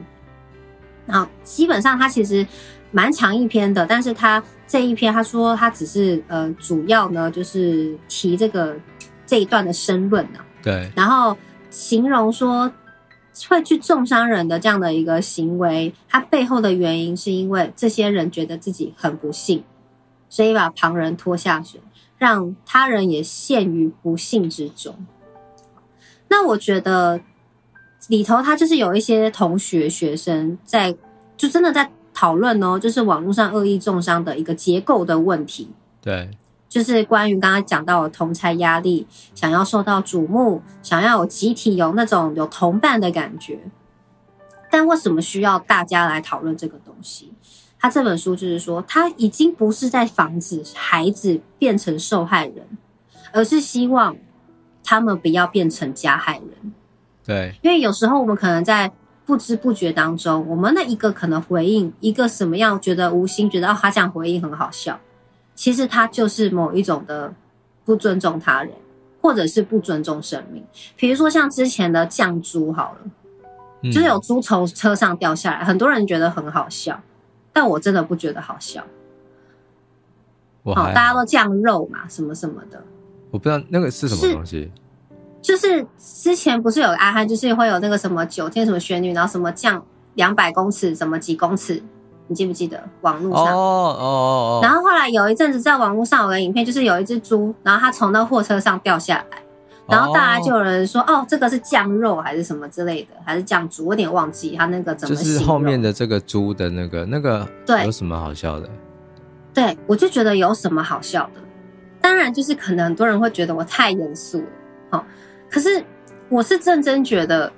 [1.09, 2.45] 好，基本上他其实
[2.91, 8.77] 蛮长一篇的，但是他这一篇他说他只是呃主要呢就是提这个
[9.25, 11.37] 这一段的申论呢，对，然后
[11.71, 12.73] 形容说
[13.49, 19.63] 会去重伤人的这样的一个行为，他背后的原因是因为这些人觉得自己很不幸，
[20.29, 21.81] 所以把旁人拖下水，
[22.19, 25.07] 让他人也陷于不幸之中。
[26.29, 27.21] 那我觉得。
[28.09, 30.97] 里头他就是有一些同学学生在，
[31.37, 35.69] 就真的在讨论哦，就是网络上恶意中伤的一个结构的问题。
[36.01, 36.31] 对，
[36.69, 43.59] 就是关于刚刚讲到的同侪压力，想要受到瞩目，想要有集体有那种有同伴的感觉。
[44.71, 47.33] 但为什么需要大家来讨论这个东西？
[47.79, 52.67] 他这本书就是说，他已经不是在防止孩子变成受害人，
[53.33, 54.17] 而是希望
[54.83, 56.73] 他们不要变成加害人。
[57.27, 58.91] 对，因为有时候我们可能在
[59.25, 64.99] 不知不觉当中，我们的一个可能回应一个什么样，觉得无心，觉得哦，他这样回应很好笑，
[65.55, 67.35] 其实他就是某一种的
[67.85, 68.73] 不尊重他人，
[69.21, 70.65] 或者是不尊重生命。
[70.97, 73.11] 比如说像之前的酱猪好了。
[73.83, 77.01] 就是有猪从车上掉下来，很多人觉得很好笑，
[77.53, 78.83] 但我真的不觉得好笑。
[80.65, 82.83] 好，好，大家都酱肉嘛，什么什么的。
[83.31, 84.73] 我不知道那个是什么东西。
[85.47, 89.81] 就是之前不是有个阿汉，就是会有那个什么九天什么旋律，然后什么降
[90.15, 91.81] 两百公尺，什么几公尺，
[92.27, 92.83] 你记不记得？
[93.03, 94.61] 网络上哦哦哦。
[94.61, 99.39] 然后后来有一阵子在网络上有个影片，就是有一只猪，然后它从那货车上掉下来。
[99.89, 103.87] 然后大家就有人说，哦，哦，这个是酱肉还是什么之类的，还是酱猪？
[103.87, 105.15] 我有点忘记它那个怎么。
[105.15, 108.69] 就是后面的这个猪的那个那个，对，有什么好笑的？
[109.55, 111.41] 对，我就觉得有什么好笑的？
[112.01, 114.47] 当然，就是可能很多人会觉得我太严肃了，
[114.91, 115.05] 好，
[115.57, 115.83] 可是
[116.29, 117.51] 我是认真觉得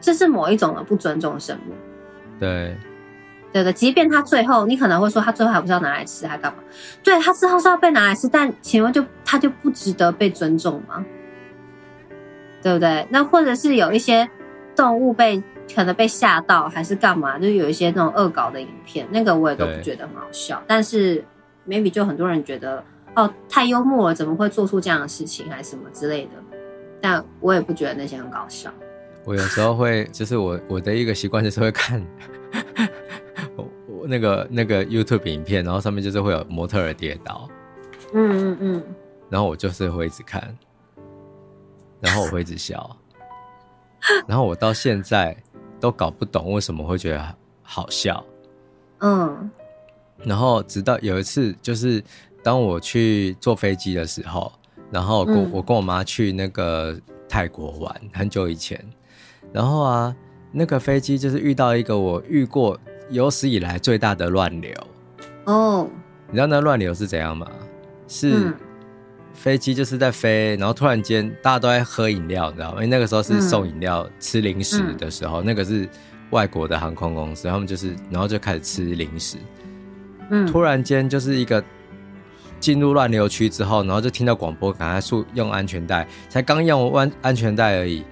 [0.00, 1.76] 这是某一种的不尊重生命。
[2.40, 2.76] 对，
[3.52, 6.58] 对的，即便他最后，你可能会说他最后还不是要拿来吃，还干嘛？
[7.04, 11.04] 对，他之后是要被拿来吃，但请问就他就不值得被尊重吗？
[12.60, 13.06] 对不对？
[13.10, 14.28] 那或者是有一些
[14.74, 15.40] 动物被
[15.72, 17.38] 可能被吓到，还是干嘛？
[17.38, 20.60] 就有一些那种恶搞的影片，那个我也都不觉得很好笑。
[20.66, 21.24] 但是
[21.68, 22.82] maybe 就很多人觉得
[23.14, 26.30] 哦，太幽默了，怎么会做出这样的事情，还是什么之类的？
[27.04, 28.72] 但我也不觉得那些很搞笑。
[29.26, 32.02] 我有时候会，就是我我的一个习惯就是会看
[33.56, 37.46] 我我那个那个 YouTube 影片，然后上面就是会有模特儿跌倒，
[38.14, 38.82] 嗯嗯嗯，
[39.28, 40.56] 然后我就是会一直看。
[42.00, 42.96] 然后我会一直笑，
[44.26, 45.36] 然后我到现在
[45.78, 48.24] 都搞不懂为什么会觉得好笑，
[49.00, 49.50] 嗯，
[50.22, 52.02] 然后直到有一次，就是
[52.42, 54.50] 当我去坐飞机的时候，
[54.90, 58.78] 然后跟我跟我妈去那个泰国玩，很久以前，
[59.52, 60.14] 然后啊，
[60.52, 62.78] 那个飞机就是遇到一个我遇过
[63.10, 64.72] 有史以来最大的乱流，
[65.44, 65.88] 哦，
[66.28, 67.50] 你知道那乱流是怎样吗？
[68.08, 68.52] 是。
[69.34, 72.76] 飞机就是在飞，然后突然间大家都在喝饮料，你知道吗？
[72.76, 75.88] 因为那个时候是送饮料、嗯、吃零食的时候，嗯、那个是
[76.30, 79.36] 外国的航空公司，他们就是然后就开始吃零食。
[80.30, 81.62] 嗯，突然间就是一个
[82.64, 88.02] 进入乱流区之后，然后就听到广播，赶快束用安全带，才刚用完安全带而已。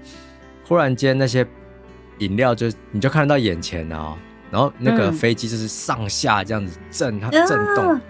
[0.68, 1.46] 忽然间那些
[2.18, 4.14] 饮料就你就看得到眼前哦，
[4.50, 7.94] 然后那个飞机就是上下这样子震，它震动。
[7.94, 8.00] 嗯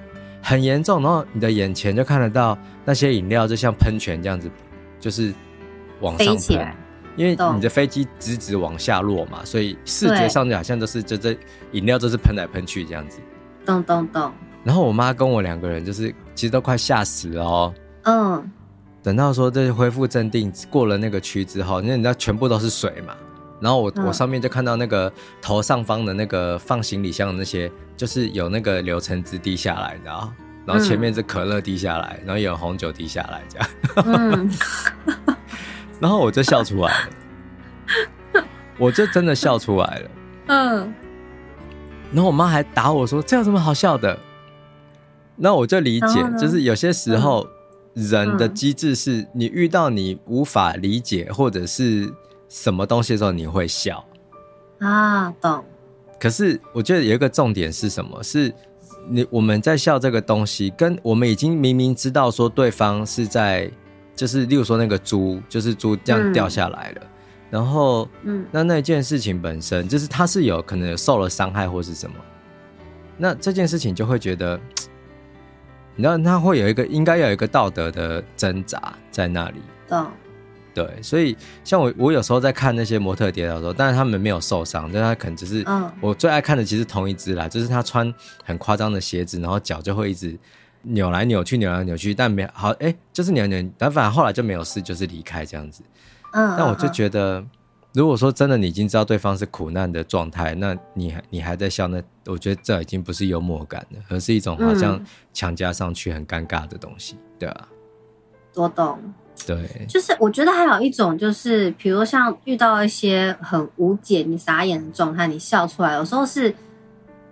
[0.44, 4.50] 很严重，然后你的眼前就看得到那些饮料，就像喷泉这样子，
[4.98, 5.32] 就是
[6.00, 6.74] 往上喷，
[7.14, 11.38] 因为你的飞机直直往下落嘛，所以视觉上就好像都是就这
[11.70, 13.20] 饮料都是喷来喷去这样子。
[13.64, 14.32] 咚咚咚。
[14.64, 17.74] 然后我妈跟我两个人就是其实都快吓死了哦。
[18.04, 18.50] 嗯。
[19.02, 23.12] 等到说这恢复镇定，过了那个区之后，因为你知道全部都是水嘛。
[23.60, 30.32] 然后我、嗯、我上面就看到那个头上方的那个放行李箱的那些，就是有那个柳橙汁滴下来，你知道？
[30.64, 33.68] 然后前面是可乐滴下来，嗯、然后有红酒滴下来，这样。
[34.06, 34.50] 嗯。
[35.98, 36.92] 然后我就笑出来
[38.34, 38.44] 了，
[38.78, 40.10] 我就真的笑出来了。
[40.46, 40.94] 嗯。
[42.12, 44.16] 然后我妈还打我说：“这有什么好笑的？”
[45.36, 47.46] 那我就理解，就是有些时候
[47.94, 52.12] 人的机制是你遇到你无法理解或者是。
[52.54, 54.04] 什么东西的时候你会笑
[54.78, 55.30] 啊？
[55.40, 55.64] 懂。
[56.20, 58.22] 可是我觉得有一个重点是什么？
[58.22, 58.52] 是
[59.08, 63.70] 你我们在笑这个东西，跟我们已经明明知道说对方是在，
[64.14, 67.08] 就是例如说那个猪，就是猪这样掉下来了，嗯、
[67.48, 72.16] 然后，嗯，那那件事情本身就是他是有可能有受了伤害或是什么，
[73.16, 74.60] 那这件事情就会觉得，
[75.96, 79.60] 你知道他会有一个应该有一个道德的挣扎在那里。
[79.90, 80.10] 嗯。
[80.74, 85.62] 对，所以像我，我有时候在看那些模特跌倒的时候，但是他们没有受伤，但他可能只是，
[86.00, 88.10] 我最爱看的其实同一只啦，就是他穿
[88.42, 90.34] 很夸张的鞋子，然后脚就会一直
[90.80, 95.82] 扭来扭去，扭来扭去，但没好，哎，就是扭扭，但反正后来就没有事，就是离开这样子。
[96.32, 97.44] 嗯，但我就觉得，
[97.94, 104.98] 如果说真的你已经知道对方是苦难的状态，那你还你还在笑，那我觉得这已经不是幽默感了，而是一种好像
[105.34, 107.68] 强加上去很尴尬的东西，对啊，
[108.54, 108.98] 我懂。
[109.46, 116.54] 对，就是我觉得还有一种就是，比如像遇到一些很无解、你傻眼的状态，你笑出来，有时候是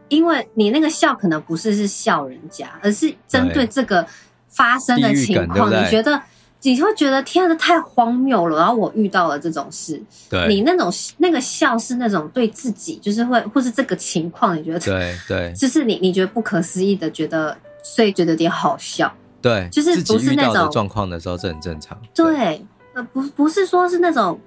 [0.09, 4.07] 因为你那个笑可能不是是笑人家，而是针对这个
[4.49, 6.21] 发生的情况，你觉得。
[6.63, 8.59] 你会觉得天啊，太荒谬了！
[8.59, 21.97] 然后我遇到了这种事，对，你那种那个笑是那种对自己，就是会或是这个情况，你觉得对对， 就是你你觉得不可思议的，觉得所以觉得有点好笑，对，就是不是那种状况的时候，这很正常。
[22.15, 22.63] 对，
[22.95, 24.39] 呃，不不是说是那种，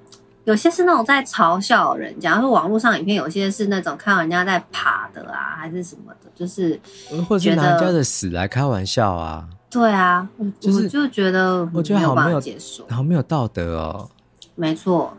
[0.44, 6.80] 有些是那种在嘲笑人家，说网络上影片有些是那种看到人家在爬的啊，还是什么的，就是
[7.28, 9.48] 或者拿人家的死来开玩笑啊。
[9.74, 14.10] 对啊，我、就是、我就觉得我觉得好没有接受，好没有道德哦。
[14.56, 15.12] 没错，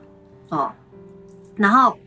[0.48, 0.70] 哦，
[1.56, 1.98] 然后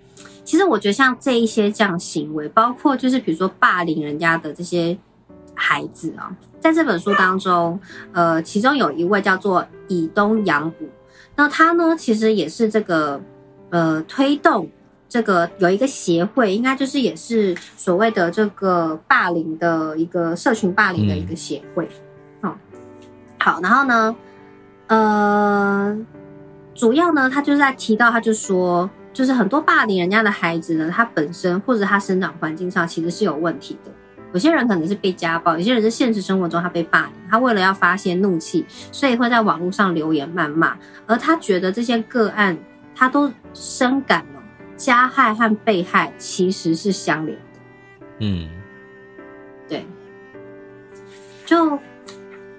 [0.46, 4.98] 其实我觉得像这一些这样行为，包括就是比如说霸凌人家的这些
[5.54, 7.78] 孩子啊，在这本书当中，
[8.14, 10.90] 呃，其中有一位叫做以东洋武，
[11.36, 13.20] 那他呢其实也是这个
[13.72, 14.70] 呃推动
[15.10, 21.86] 这个有一个协会，应该就是也是所谓的这个霸凌的一个社群霸凌的一个协会。
[21.92, 22.07] 嗯
[23.48, 24.14] 好，然后呢，
[24.88, 25.98] 呃，
[26.76, 33.92] 主要呢，他就是在提到，他就说，就是很多霸凌人家的孩子呢，他本身或者他生长环境上其实是有问题的。
[34.34, 40.78] 有些人可能是被家暴，有些人是现实生活中他被霸凌，他为了要发泄怒气，所以会在网络上留言谩骂。
[41.06, 42.58] 而他觉得这些个案，
[42.94, 44.44] 他都深感了
[44.76, 47.60] 加害和被害其实是相连的。
[48.20, 48.50] 嗯，
[49.70, 49.86] 对，
[51.46, 51.80] 就。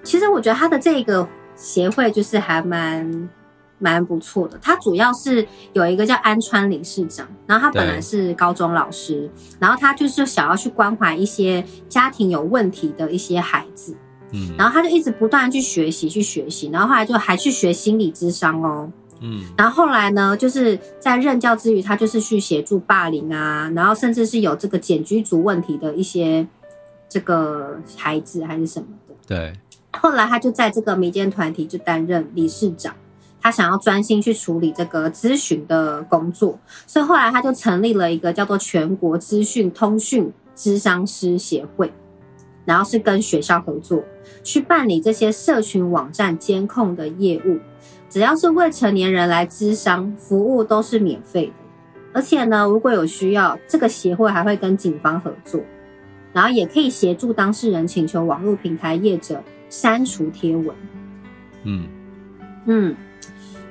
[0.03, 3.29] 其实我觉得他的这个协会就是还蛮
[3.77, 4.57] 蛮不错的。
[4.61, 9.29] 他主要是有一个叫安川理事长，然后他本来是高中老师，
[9.59, 13.95] 然后他就是想要去关怀一些家庭有问题的一些孩子，
[14.31, 18.91] 嗯，然后他就一直不断去学习去学习，然后后来就还去学心理智商哦，
[19.21, 26.45] 嗯，然后后来呢，就是在任教之余，他就是去协助霸凌啊，然后甚至是有这个检居族问题的一些
[27.07, 29.53] 这个孩子还是什么的，对。
[30.01, 32.95] 后来他就在这个民间团体就担任理事长，
[33.41, 41.91] 他想要专心去处理这个咨询的工作，所以后来他就成立了一个叫做全国资讯通讯咨商师协会，
[42.65, 44.03] 然后是跟学校合作
[44.43, 47.59] 去办理这些社群网站监控的业务，
[48.09, 51.53] 只要是未成年人来咨商，服务都是免费的，
[52.13, 55.61] 而且呢，如果有需要，这个协会还会跟警方合作，
[56.33, 59.41] 然后也可以协助当事人请求网络平台业者。
[59.69, 60.75] 删除贴文，
[61.63, 61.87] 嗯
[62.65, 62.95] 嗯，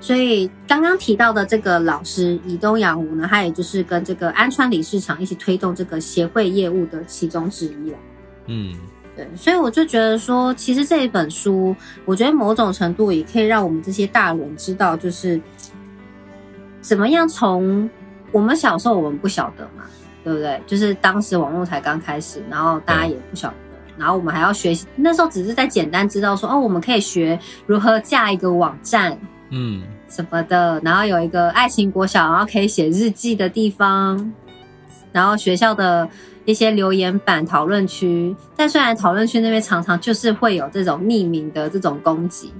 [0.00, 7.98] 所以刚刚提到的这个老师以东洋武呢，他也就是跟这个安川理事长一起推动这个协会业务的其中之一了。
[8.46, 8.74] 嗯，
[9.16, 11.74] 对，所以我就觉得说，其实这一本书，
[12.04, 15.40] 我觉得某种程度也可以让我们这些大人知道，就是
[16.80, 17.88] 怎么样从
[18.32, 19.84] 我们小时候我们不晓得嘛，
[20.24, 20.60] 对不对？
[20.66, 23.54] 就是当时网络才刚开始，然后大家也不晓得。
[23.98, 29.18] 然后我们还要学习，那时候只是在简单知道说，哦，我们可以学如何架一个网站，
[29.50, 30.80] 嗯，什么的。
[30.84, 34.32] 然后有一个爱情国小，然后可以写日记的地方。
[35.10, 36.06] 然后学校的
[36.44, 42.52] 一些留言板、讨论区，但虽然讨论区那边常常就是会有这种匿名的这种攻击。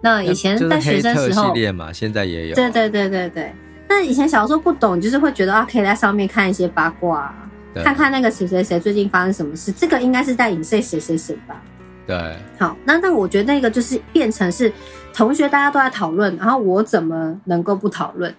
[0.00, 2.54] 那以前在学生时候，系列嘛，现在也有。
[2.54, 3.52] 对对对对对。
[3.86, 7.32] 那以前小时候不懂，就是会觉得啊，可以在上面看一些八卦。
[7.74, 11.62] 看看那个谁谁谁最近发生什么事，这个应该是在影射谁谁谁吧？
[12.06, 14.72] 对，好，那那我觉得那个就是变成是
[15.14, 18.34] 同学大家都在讨论，然后我怎么能够不讨论？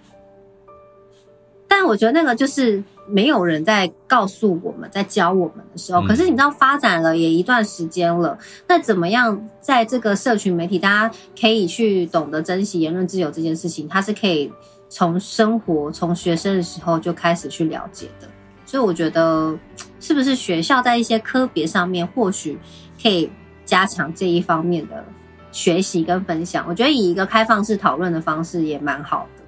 [1.69, 14.51] 但我觉得那个就是没有人在告诉我们在教我们的时候，嗯、可是你知道发展了也一段时间了，那怎么样在这个社群媒体，大家可以去懂得珍惜言论自由这件事情，它是可以
[14.89, 18.27] 从生活从学生的时候就开始去了解的。
[18.71, 19.53] 所以我觉得，
[19.99, 22.57] 是不是学校在一些科别上面，或许
[23.03, 23.29] 可以
[23.65, 25.03] 加强这一方面的
[25.51, 26.65] 学习跟分享？
[26.69, 29.43] 我觉得以一个开放式讨论的方式也蛮好的。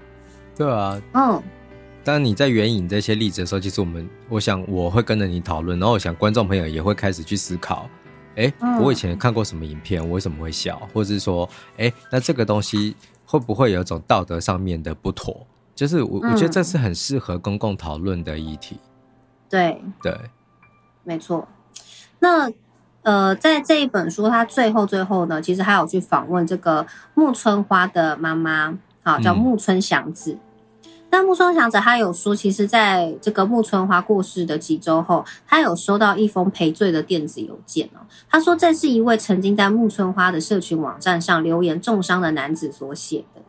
[0.57, 1.41] 对啊，嗯。
[2.03, 7.89] 当你在援引这些例子的时候，其实我们，我想我会跟着你讨论，然后我想观众朋友也会开始去思考：
[8.35, 10.85] 哎、欸，我以前看过什么影片，我为什么会笑？
[10.93, 12.93] 或者是说，哎、欸，那这个东西
[13.23, 15.47] 会不会有一种道德上面的不妥？
[15.73, 18.77] 就是我，我觉得这是很适合公共讨论的议题。
[19.53, 20.31] 对对，
[21.03, 21.47] 没错。
[22.17, 22.51] 那
[23.03, 30.39] 呃，在这一本书，它最后最后呢，其实还有去访问这个木村花的妈妈，好，叫木村祥子。
[30.85, 38.01] 嗯、但木村祥子他有说，其实在这个木村花过世的几周后，他有收到一封赔罪的电子邮件哦。
[38.27, 43.41] 他说这是一位曾经在木村花的社群网站上留言重伤的男子所写的。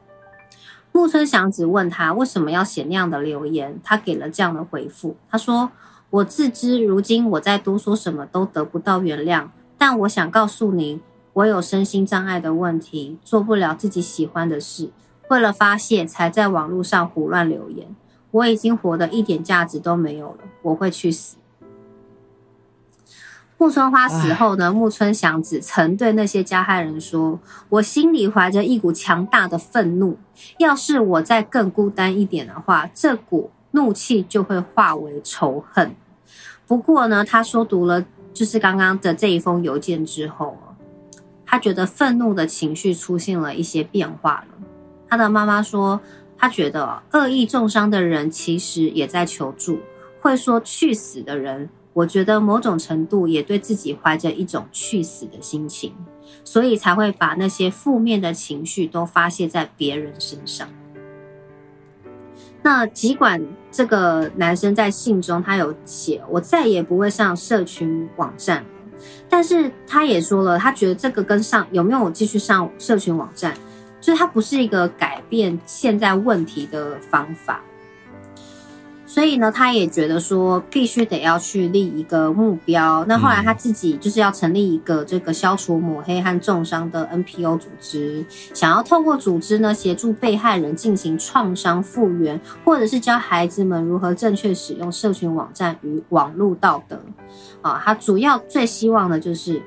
[0.93, 5.17] 木村祥子问他为什么要写那样的留言，他给了这样的回复。
[5.29, 5.73] 他说
[6.15, 11.01] ：“我自知如今我再多说什么都得不到原谅，但我想告诉您，
[11.33, 14.91] 我有身心障碍的问题，做不了自己喜欢的事。”
[15.29, 17.97] 为了发泄，才在网络上胡乱留言。
[18.31, 21.37] 我已经活得一点价值都没有了，我会去死。
[23.59, 24.73] 木村花死后呢？
[24.73, 27.41] 木村祥子曾对那些加害人说
[27.71, 30.17] ：“我心里怀着一股强大的愤怒，
[30.59, 35.93] 要是我再更孤单一点的话，这股怒气就会化为仇恨。”
[36.67, 40.57] 不过呢，他说读了就是刚刚的这一封邮件之后，
[41.45, 44.67] 他觉得愤怒的情绪出现了一些变化了。
[45.09, 46.01] 他的妈妈说，
[46.37, 49.79] 他觉得恶意重伤的人其实也在求助。
[50.21, 55.93] 会说去死的人，我觉得某种程度也对自己怀着一种去死的心情，
[56.43, 60.67] 所以才会把那些负面的情绪都发泄在别人身上。
[62.65, 63.41] 那尽管
[63.71, 68.65] 这个男生在信中他有写，我再也不会上社群网站，
[69.29, 73.55] 但是他也说了，他觉得这个跟上有没有继续上社群网站。
[74.01, 77.62] 所以他不是一个改变现在问题的方法，
[79.15, 83.05] 所以呢，他也觉得说必须得要去立一个目标。
[83.05, 97.01] 那后来他自己就是要成立一个这个消除抹黑和重伤的 NPO 组织，想要透过组织呢协助被害人进行创伤复原，或者是教孩子们如何正确使用社群网站与网络道德。
[97.62, 99.62] 啊，他主要最希望的就是。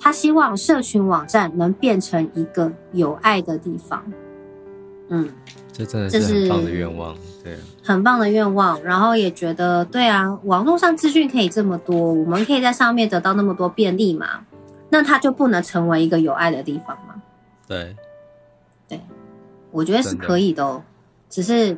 [0.00, 4.00] 他希望社群网站能变成一个有爱的地方。
[5.08, 5.28] 嗯，
[5.72, 7.56] 这真的是很棒的愿望，对，
[7.88, 8.82] 很棒的愿望。
[8.82, 14.40] 然后也觉得，对啊，网络上资讯可以这么多，我们可以在上面得到那么多便利嘛？
[14.90, 17.14] 那它就不能成为一个有爱的地方吗？
[17.66, 17.96] 对，
[18.86, 19.00] 对，
[19.70, 20.82] 我觉得是可以的哦。
[21.30, 21.76] 只是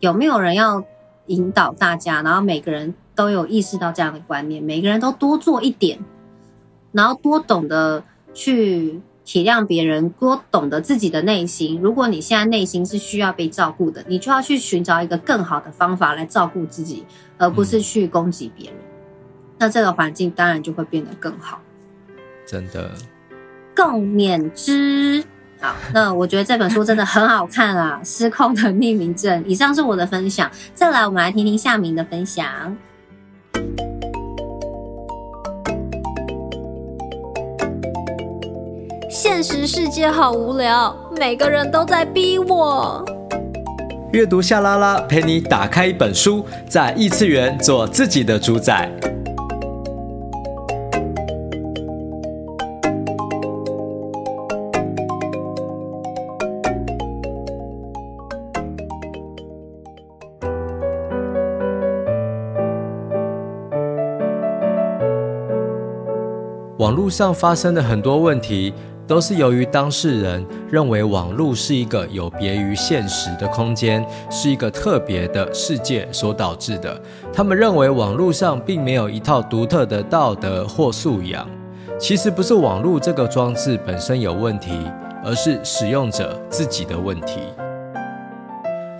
[0.00, 0.82] 有没有人要
[1.26, 5.98] 引导大家，然后每个人都有意识到这样的观念，每个人都多做一点。
[6.92, 8.02] 然后多懂得
[8.34, 11.80] 去体谅别人，多懂得自己的内心。
[11.80, 17.04] 如果你现在内心是需要被照顾的，你就要去寻找一个更好的方法来照顾自己，
[17.38, 18.78] 而不是去攻击别人。
[18.78, 18.86] 嗯、
[19.58, 21.60] 那这个环境当然就会变得更好。
[22.44, 22.90] 真的，
[23.76, 25.24] 共勉之。
[25.60, 29.42] 好， 那我觉得这本书真的很好看啊，《失控的匿名症》。
[29.46, 32.76] 以上是我的分享，再来我们来听听夏明的分享。
[39.22, 43.04] 现实世界好无聊，每个人都在逼我。
[44.10, 48.90] 阅读夏拉拉陪你打开一本书，在异次元做自己的主宰。
[66.78, 68.74] 网络上发生的很多问题，
[69.06, 77.00] 都是由于当事人认为网络是一个有别于现实的空间，是一个特别的世界所导致的。
[77.32, 81.48] 他们认为网络上并没有一套独特的道德或素养。
[81.98, 84.72] 其实不是网络这个装置本身有问题，
[85.24, 87.40] 而是使用者自己的问题。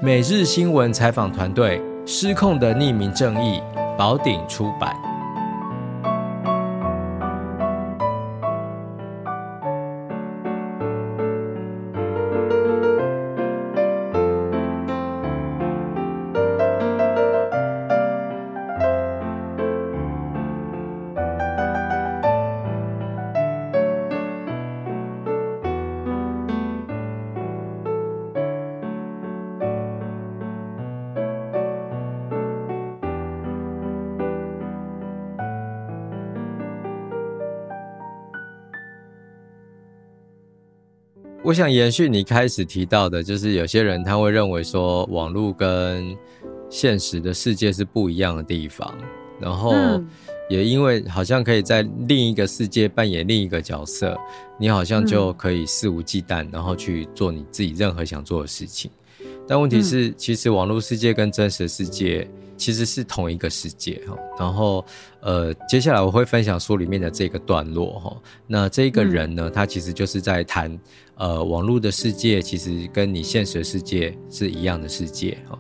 [0.01, 3.61] 每日新闻采访团队《失控的匿名正义》，
[3.97, 5.12] 宝鼎出版。
[41.53, 46.17] 我想延续你开始提到的，就是有些人他会认为说，网络跟
[46.71, 48.91] 现实的世界是不一样的地方，
[49.39, 49.75] 然后
[50.49, 54.19] 也因为好像可以在另一个世界扮演另一个角色，
[54.59, 58.91] 你好像就可以肆无忌惮，然后去做你自己任何想做的事情。
[59.49, 64.17] 但问题是，其实网络世界跟真实世界其实是同一个世界哈。
[64.39, 64.85] 然后，
[65.21, 68.17] 呃，接下来我会分享书里面的这个段落哈。
[68.47, 70.79] 那这个人呢，他其实就是在谈，
[71.17, 75.59] 呃，网络的世界其实跟你现实世界是一样的世界哈。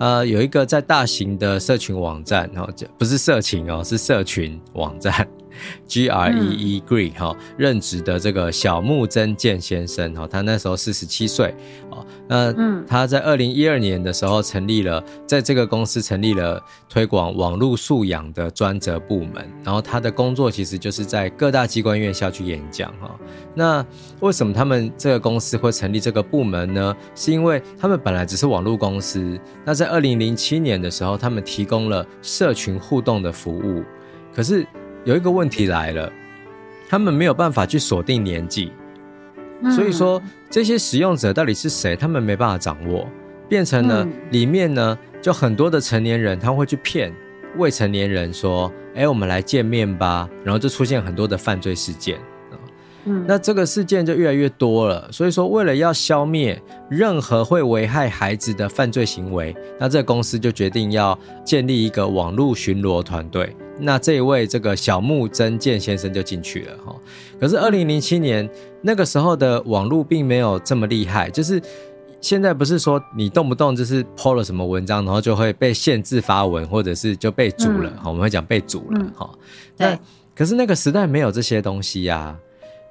[0.00, 5.26] 呃，有一个在大型的社群网站哈，就不是社群哦，是社群网站。
[5.86, 11.54] G R E E Gree 哈，任职的这个小木真健先生哈，他那时候四十七岁
[11.90, 12.04] 哦。
[12.28, 12.54] 那
[12.86, 19.46] 他在二零一二年的时候成立了，在这个公司成立了推广网络素养的专责部门。
[19.64, 23.18] 然后他的工作其实就是在各大机关院校去演讲哈。
[23.54, 23.84] 那
[24.20, 26.96] 为什么他们这个公司会成立这个部门呢？
[27.14, 29.38] 是因为他们本来只是网络公司。
[29.64, 33.82] 那在二零零七年的时候，他们提供了社群互动的服务，
[34.34, 34.66] 可是。
[35.04, 36.12] 有一个问题来了，
[36.88, 38.72] 他们没有办法去锁定年纪，
[39.74, 43.08] 所以说这些使用者到底是谁，他们没办法掌握，
[43.48, 47.12] 变成了里面呢就很多的成年人，他会去骗
[47.56, 52.18] 未成年人说，哎，我们来见面吧，然后就出现很多的犯罪事件，
[53.04, 63.56] 嗯，那这个事件就越来越多了，所以说为了要消灭任何会危害孩子的犯罪行为，那这个公司就决定要建立一个网络巡逻团队。
[63.78, 66.94] 那这一位这个小木真健先生就进去了哈，
[67.40, 68.46] 可是二零零七年
[68.82, 71.58] 那个时候的网络并没有这么厉害，就是
[72.20, 79.30] 现在不是说你动不动就是 po 了什么文章，然后就会被限制发文，或者是就被阻了，我们会讲被阻了哈。
[79.78, 79.98] 对，
[80.36, 82.36] 可是那个时代没有这些东西呀，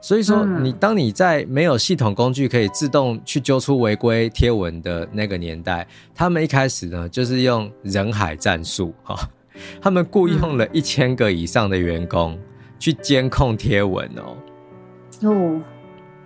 [0.01, 5.85] 所以说你当你在没有系统工具可以自动去揪出违规贴文的那个年代，
[6.15, 9.29] 他们一开始呢就是用人海战术 哈。
[9.81, 12.39] 他们雇佣了一千个以上的员工
[12.79, 14.37] 去监控贴文哦，
[15.27, 15.61] 哦，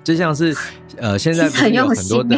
[0.04, 0.56] 就像是
[0.98, 2.38] 呃，现在不是有很多的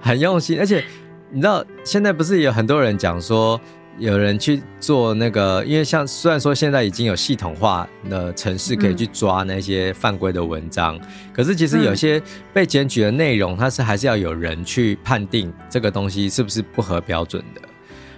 [0.00, 0.82] 很用心，而且
[1.30, 3.60] 你知道现在不是有很多人讲说，
[3.98, 10.98] 有人去做那个，因为像虽然说现在已经有系统化的城市可以去抓那些犯规的文章，
[11.32, 12.22] 可是其实有些
[12.52, 17.62] 被检举的内容，它是还是要有人去判定这个东西是不是不合标准的。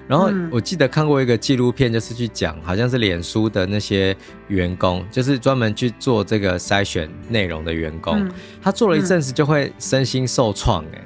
[0.08, 4.16] 然后我记得看过一个纪录片，就是去讲，好像是脸书的那些
[4.46, 8.26] 员工，就是专门去做这个筛选内容的员工，
[8.62, 11.04] 他做了一阵子就会身心受创，哎，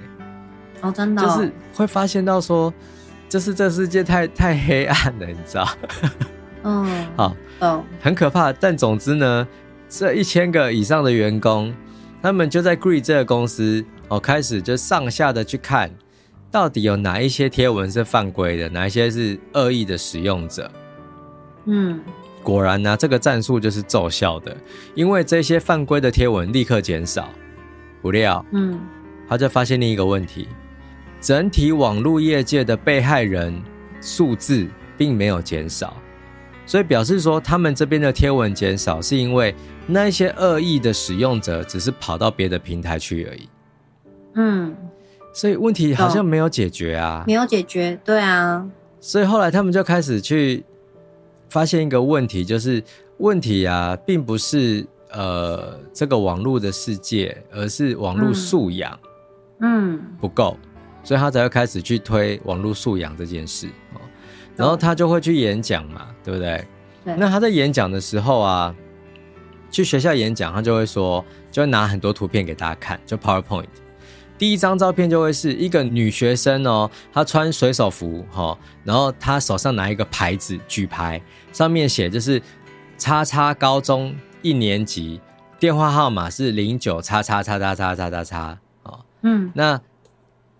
[0.82, 2.72] 哦，真的，就是会发现到说，
[3.32, 5.66] 就是这世界太太黑暗了，你知道？
[6.64, 6.84] 嗯，
[7.16, 8.52] 好，嗯，很可怕。
[8.52, 9.48] 但总之呢，
[9.88, 11.74] 这一千个以上的员工，
[12.20, 15.90] 他们就在 Gree 这个公司哦，开始就上下的去看。
[16.50, 20.70] 到底有哪一些贴文是犯规的，哪一些是恶意的使用者？
[21.64, 22.02] 嗯，
[22.42, 24.54] 果然呢、啊，这个战术就是奏效的，
[24.94, 27.30] 因为这些犯规的贴文立刻减少。
[28.02, 28.78] 不料，嗯，
[29.26, 30.48] 他就发现另一个问题：
[31.22, 33.58] 整体网络业界的被害人
[34.00, 34.66] 数字
[34.98, 35.96] 并没有减少，
[36.66, 39.54] 所以表示说他们这边的贴文减少，是因为
[39.86, 43.48] 那一些恶意的使用者只是跑到别的平台去而已。
[44.34, 44.76] 嗯。
[45.34, 48.68] 所以问题好像没有解决啊，没有解决，对啊。
[49.00, 50.62] 所以后来他们就开始去
[51.48, 52.84] 发现一个问题，就是
[53.16, 59.00] 问题啊，并不是呃这个网络的世界，而是网络素养，
[59.60, 60.54] 嗯，不够，
[61.02, 63.68] 所以他才会开始去推网络素养这件事。
[64.54, 66.64] 然后他就会去演讲嘛，对不对？
[67.04, 67.16] 对。
[67.16, 68.74] 那他在演讲的时候啊，
[69.70, 73.64] 去学校演讲，他就会说，就会拿很多图片给大家看，就 PowerPoint。
[74.36, 81.20] 第一张照片就会是一个女学生哦，她穿水手服哈，然后她手上拿一个牌子举牌，
[81.52, 82.42] 上面写就是
[82.98, 85.20] 叉叉高中一年级，
[85.58, 89.80] 电话号码是零九叉叉叉叉叉叉叉叉哦，嗯，那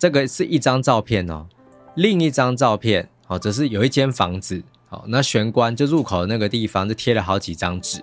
[0.02, 1.46] 这个是一张照片哦，
[1.94, 8.02] 另一张照片哦，则是有一间房子哦，那玄关就入口的那个地方就贴了好几张纸，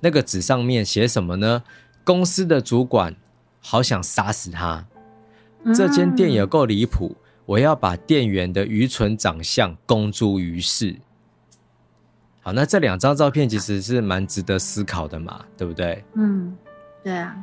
[0.00, 1.62] 那个纸上面写什么呢？
[2.04, 3.14] 公司的主管
[3.60, 4.86] 好想杀死他。
[5.74, 7.14] 这间店也够离谱，
[7.44, 10.96] 我要把店员的愚蠢长相公诸于世。
[12.40, 16.02] 好，那这两张照片其实是蛮值得思考的嘛，对不对？
[16.14, 16.56] 嗯，
[17.04, 17.36] 对啊。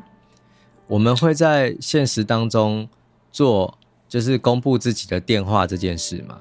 [0.87, 2.89] 我们会在现实当中
[3.31, 3.77] 做，
[4.13, 6.39] 就是公布自己的电话这件事嘛。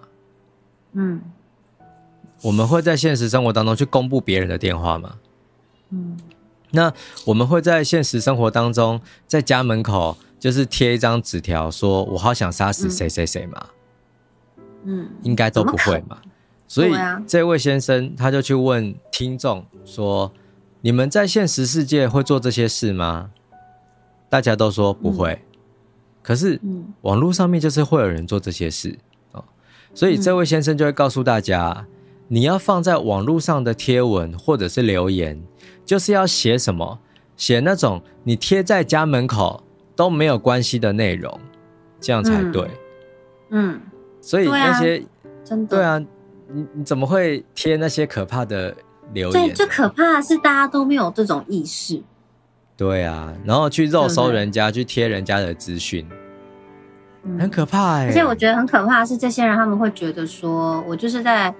[0.92, 1.22] 嗯。
[2.42, 5.14] 我们会在现实生活当中去公布别人的电话吗？
[5.88, 6.18] 嗯。
[6.72, 6.92] 那
[7.24, 10.18] 我们会在现实生活当中，在家门口。
[10.38, 13.66] 就是贴一张纸条，说我好想杀死谁谁谁嘛，
[14.82, 16.20] 嗯，应该都不会嘛。
[16.66, 16.92] 所以
[17.28, 20.32] 这位先生他就去问听众说
[20.82, 23.30] ：“你们在现实世界会做这些事吗？”
[24.28, 25.40] 大家都说不会。
[26.22, 26.60] 可是
[27.00, 28.96] 网络上面就是会有人做这些事
[29.32, 29.44] 哦，
[29.92, 31.86] 所以这位先生就会告诉大家，
[32.28, 35.42] 你要放在网络上的贴文或者是留言，
[35.84, 36.98] 就是要写什么，
[37.36, 39.62] 写那种你贴在家门口
[39.96, 41.40] 都没有关系的内容，
[42.00, 42.70] 这样才对。
[43.50, 43.80] 嗯，
[44.20, 45.04] 所以那些
[45.44, 45.76] 真的。
[45.76, 45.98] 对啊，
[46.48, 48.74] 你你怎么会贴那些可怕的
[49.12, 49.48] 留言？
[49.48, 52.02] 对，最可怕的是大家都没有这种意识。
[52.76, 56.04] 对啊，然后去肉搜人家，去贴人家的资讯，
[57.38, 58.06] 很可怕哎、欸。
[58.08, 61.54] 而且我觉得很可怕的是，这些人他们会觉得说，我就是在，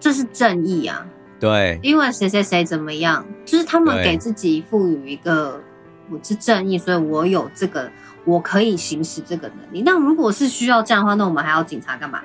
[0.00, 1.06] 这是正义啊。
[1.38, 5.60] 对，因为谁谁谁怎么样，就是他们给自己赋予一个
[6.10, 7.90] 我是正义，所以我有这个，
[8.24, 9.82] 我可以行使这个能力。
[9.84, 12.20] 那如果是需要这样的话，那我们还要警察干嘛？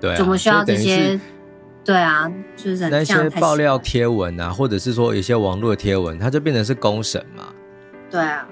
[0.00, 1.20] 对、啊，怎么需要这些？
[1.86, 7.44] 对啊，就是那些爆料贴文啊，或者是说有些网络的贴文，它就变成是公审嘛。
[8.10, 8.44] 对啊，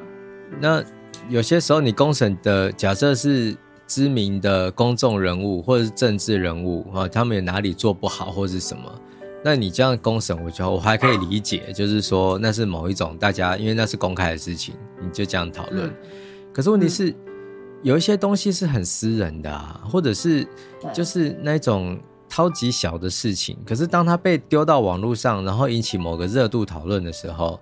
[0.61, 0.81] 那
[1.29, 3.57] 有些时候你公审的假设是
[3.89, 9.01] 知名的公众人物或者是政治人物啊，他们有哪里做不好或是什么，
[9.43, 15.89] 那你这样公审，我觉得我还可以理解，就是说那是某一种大家因为那是公开的事情，你就这样讨论。
[15.89, 15.95] 嗯、
[16.53, 17.17] 可是问题是、嗯、
[17.83, 20.47] 有一些东西是很私人的啊，或者是
[20.93, 21.99] 就是那种。
[22.35, 27.61] 超级小的事情，可是当它被丢到网络上，然后引起某个热度讨论的时候，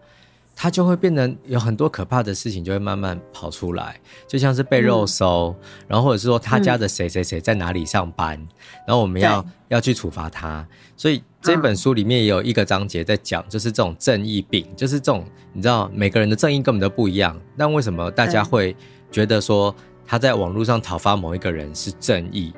[0.57, 8.49] 它就会变成有很多可怕的事情就会慢慢跑出来，就像是被肉搜，嗯、然后或者是说他家的谁谁谁在哪里上班，嗯、
[8.87, 10.67] 然后我们要要去处罚他。
[10.97, 18.75] 所以这本书里面也有一个章节在讲，就是这种正义病，就是这种你知道每个人的正义根本都不一样，但为什么大家会
[19.11, 19.75] 觉得说
[20.07, 22.55] 他在网络上讨伐某一个人是正义？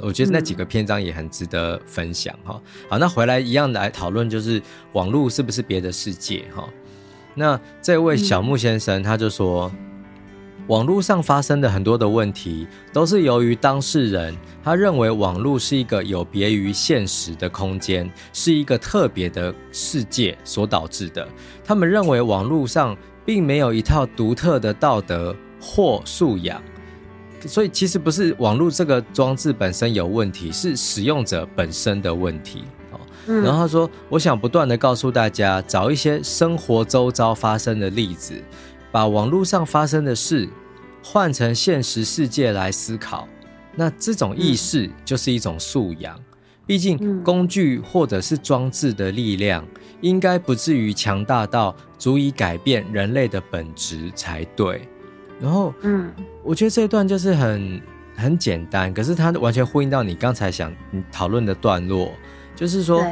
[0.00, 2.86] 我觉得那几个篇章也很值得分享哈、嗯。
[2.90, 4.60] 好，那回来一样来讨论，就是
[4.92, 6.68] 网络是不是别的世界哈？
[7.34, 9.70] 那这位小木先生他就说，
[10.66, 21.26] 网络上发生的很多的问题，都是由于当事人他认为网络是一个有别于现实的空间，是一个特别的世界所导致的。
[21.64, 26.60] 他们认为网络上并没有一套独特的道德或素养。
[27.46, 32.64] 所以其实不是网络这个装置本身有问题，是使用者本身的问题。
[33.26, 38.34] 然后他说：“我想不断的告诉大家，找一些生活周遭发生的例子，
[38.90, 40.48] 把网络上发生的事
[41.02, 43.28] 换成现实世界来思考。
[43.76, 46.18] 那这种意识就是一种素养。
[46.66, 49.64] 毕竟工具或者是装置的力量，
[50.00, 54.88] 应该不至于强大到足以改变人类的本质才对。”
[55.40, 56.12] 然后，嗯，
[56.42, 57.80] 我觉得这一段就是很
[58.14, 60.70] 很简单，可是它完全呼应到你刚才想
[61.10, 62.12] 讨论的段落，
[62.54, 63.02] 就是说，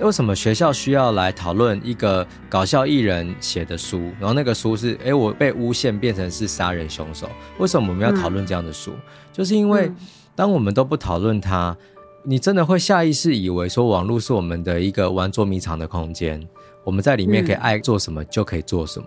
[0.00, 8.90] 为什么学校需要来讨论一个搞笑艺人写的书，然后那个书是，哎，我被诬陷变成是杀人凶手，为什么我们要讨论这样的书？
[8.92, 9.00] 嗯，
[9.32, 9.90] 就是因为
[10.34, 11.76] 当我们都不讨论它，
[12.24, 16.44] 你真的会下意识以为说网络是我们的一个玩捉迷藏的空间，
[16.82, 19.06] 我们在里面可以爱做什么就可以做什么，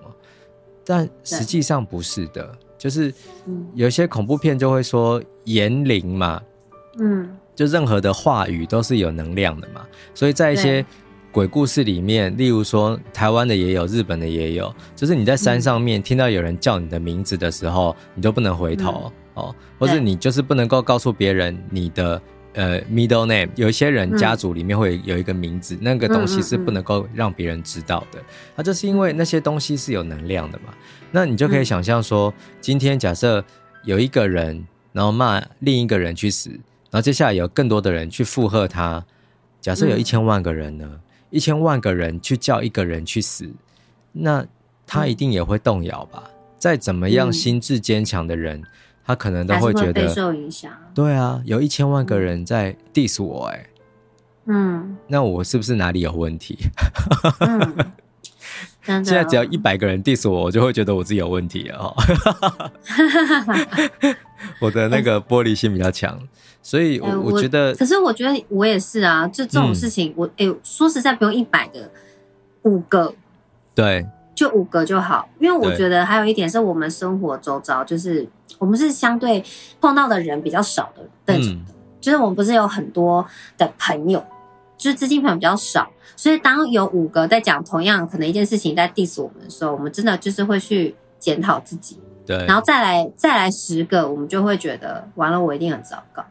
[0.86, 2.50] 但实际上不是的。
[2.80, 3.14] 就是
[3.76, 6.42] 有些恐怖片就会说言灵嘛，
[6.98, 10.84] 嗯，就任何的话语都是有能量的嘛，所以在一些
[11.32, 22.20] 鬼故事里面，例如说台湾的也有，日本的也有，就是你在山上面听到有人叫你的名字的时候，你都不能回头哦，或是你就是不能够告诉别人你的。
[22.60, 28.22] 呃，middle name，有一些人家族里面会有一个名字，嗯，那个东西是不能够让别人知道的。
[28.54, 30.74] 它就是因为那些东西是有能量的嘛。
[31.10, 33.42] 那你就可以想象说，今天假设
[33.86, 39.06] 有一个人，然后骂另一个人去死，然后接下来有更多的人去附和他。
[39.62, 41.00] 假设有一千万个人呢，
[41.30, 43.50] 一千万个人去叫一个人去死，
[44.12, 44.46] 那
[44.86, 46.24] 他一定也会动摇吧？
[46.58, 48.62] 再怎么样心智坚强的人。
[49.10, 50.72] 他可能都会觉得受影响。
[50.94, 53.66] 对啊，有一千万个人在 diss 我，哎，
[54.46, 56.56] 嗯，那我是不是哪里有问题？
[57.40, 57.76] 嗯，
[58.86, 61.92] 现在只要一百个人 diss 我，我就会觉得我自己有问题哦。
[64.62, 66.16] 我的那个玻璃心比较强，
[66.62, 71.90] 所以我我觉得，可是我觉得我也是啊，就这种事情，我哎，说实在不用一百个，
[72.62, 73.12] 五个，
[73.74, 74.06] 对，
[74.36, 78.30] 就五个就好，因为我觉得还有一点是我们生活周遭就是。
[78.60, 79.44] 我们是相对
[79.82, 81.66] 碰到的人比较少的那种的，嗯，
[82.00, 83.26] 就是我们不是有很多
[83.58, 84.24] 的朋友，
[84.78, 96.24] 就是资金朋友比较少，所以当有五个在讲同样可能一件事情在 diss 我们的时候，我们真的就是会去检讨自己，对，然后再来再来十个，我们就会觉得完了，我一定很糟糕。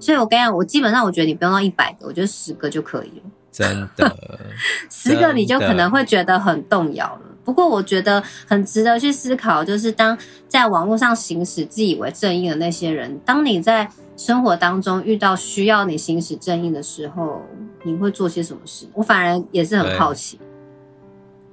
[0.00, 4.16] 所以我跟你讲，我基本上我觉得你不用到一百个，我觉得十个就可以了，真的，
[4.90, 7.20] 十个你就可能会觉得很动摇了。
[7.44, 10.16] 不过我觉得很值得去思考，就是当
[10.48, 17.42] 在网络上行使自以为正义的那些人，当你在生活当中遇到需要你行使正义的时候，
[17.82, 18.86] 你会做些什么事？
[18.94, 20.38] 我反而也是很好奇。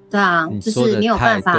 [0.10, 1.54] 对，啊，就是你有办法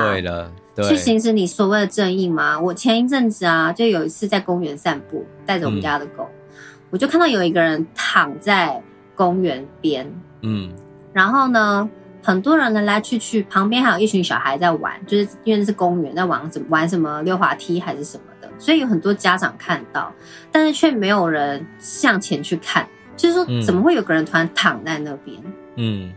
[0.89, 2.59] 去行使你所谓的正义吗？
[2.61, 6.57] 我前一阵子啊，就有一次在公园散步，带着我们家的狗，嗯，
[6.91, 8.83] 我就看到有一个人躺在
[9.15, 10.13] 公园边，
[10.43, 10.73] 嗯，
[11.13, 11.89] 然后呢，
[12.23, 20.13] 很多人来来去去，旁边还有一群小孩在玩，就是因为那是公园，在玩什么玩什么溜滑梯还是什么的，所以有很多家长看到，
[20.53, 25.37] 但是却没有人向前去看，就是说怎么会有个人突然躺在那边？
[25.77, 26.13] 嗯，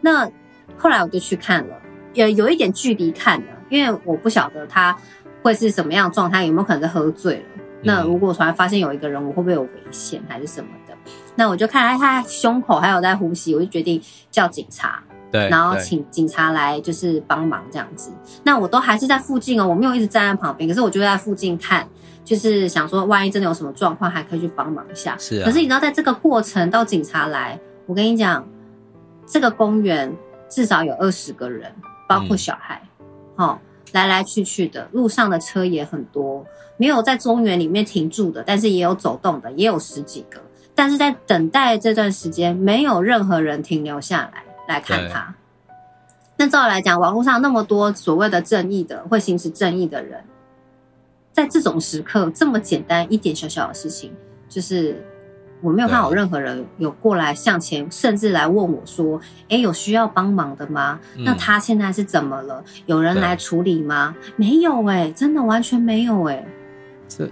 [0.00, 0.30] 那
[0.76, 1.76] 后来我就去看了，
[2.14, 4.96] 有有一点距离看了，因为我不晓得他
[5.42, 7.44] 会是什么样的状态，有没有可能是喝醉了？
[7.84, 10.81] 那如果突然发现有一个人，我会不会有危险还是什么的？
[11.34, 14.00] 那我就看他胸口还有在呼吸，我就决定
[14.30, 15.02] 叫警察。
[15.30, 18.12] 对，然后请警察来就是帮忙这样子。
[18.42, 21.88] 那我都还是在附近哦，我没有一直站在旁边，可是我就在附近看，
[22.22, 25.16] 就是想说万一真的有什么状况，还可以去帮忙一下。
[25.18, 25.46] 是啊。
[25.46, 28.46] 可是你知道，在这个过程到警察来，我跟你讲，
[29.26, 30.14] 这个公园
[30.50, 31.72] 至少有二十个人，
[32.06, 32.82] 包括小孩，
[33.38, 33.58] 嗯，哦，
[33.92, 36.44] 来来去去的，路上的车也很多，
[36.76, 40.38] 没有在公园里面停住的，但是也有走动的，也有十几个。
[40.82, 44.42] 但是在等待这段时间，没有任何人停留下来。
[44.66, 45.32] 来看他。
[46.36, 50.20] 那照来讲，网络上那么多所谓的正义的、会行使正义的人，
[51.32, 54.12] 在这种时刻，这么简单一点小小的事情，
[54.48, 55.00] 就是
[55.60, 59.20] 我没有看到任何人有过来向前，甚至来问我说
[59.50, 60.98] ：“哎，有需要帮忙的吗？
[61.18, 62.64] 那他现在是怎么了？
[62.86, 66.44] 有人来处理吗？”没有哎，真的完全没有哎。
[67.06, 67.30] 这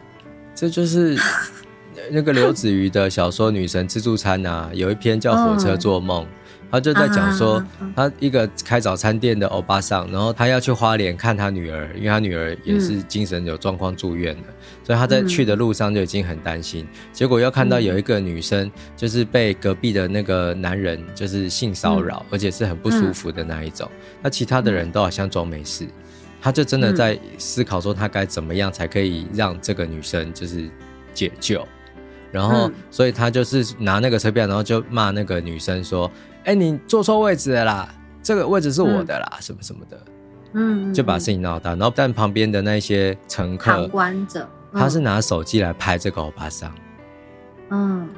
[0.54, 1.18] 这就是
[2.10, 6.24] 那个刘子瑜的小说《女神自助餐》啊，有一篇叫《火车做梦》。
[6.72, 7.60] 他就在讲说，
[7.96, 14.42] 他一个开早餐店的欧巴桑，然后他要去花莲看他女儿，因为他女儿也是精神有状况住院的，
[14.84, 16.86] 所以他在去的路上就已经很担心。
[17.12, 23.90] 结果又看到有一个女生，就是被隔壁的那个男人就是性骚扰，而且是很不舒服的那一种。
[24.22, 25.88] 那其他的人都好像装没事，
[26.40, 30.70] 他就真的在思考说，他该怎么样才可以让这个女生就是
[31.12, 31.66] 解救。
[32.32, 36.10] 然后，所以他就是拿那个车票，然后就骂那个女生说。
[36.42, 37.94] 哎、欸，你坐错位置了啦！
[38.22, 40.00] 这个位置是我的啦，嗯、什么什么的，
[40.54, 41.72] 嗯，就把事情闹大。
[41.72, 46.74] 然后，但旁边的那些乘客，旁观者，他是拿手机来拍这个欧巴桑，
[47.68, 48.08] 嗯，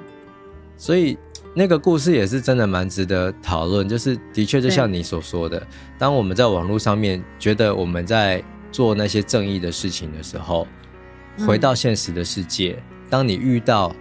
[0.77, 1.19] 所以
[1.53, 3.89] 那个故事也是真的蛮值得讨论。
[3.89, 5.61] 就是的确，就像你所说的，
[5.99, 8.41] 当我们在网络上面觉得我们在
[8.71, 10.65] 做那些正义的事情的时候，
[11.45, 13.95] 回到现实的世界，嗯、当你遇到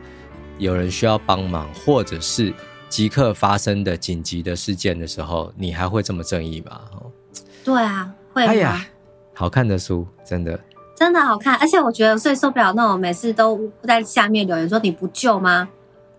[0.58, 2.54] 有人需要帮忙，或者是
[2.88, 6.80] 即刻发生的紧急的事件的时候，你还会这么正义吗？
[7.62, 8.46] 对啊，会。
[8.46, 8.86] 哎呀，
[9.34, 10.58] 好看的书，真的，
[10.96, 11.56] 真的好看。
[11.58, 15.68] 而且我觉得最受不了那种每次都在下面留言说你不救吗？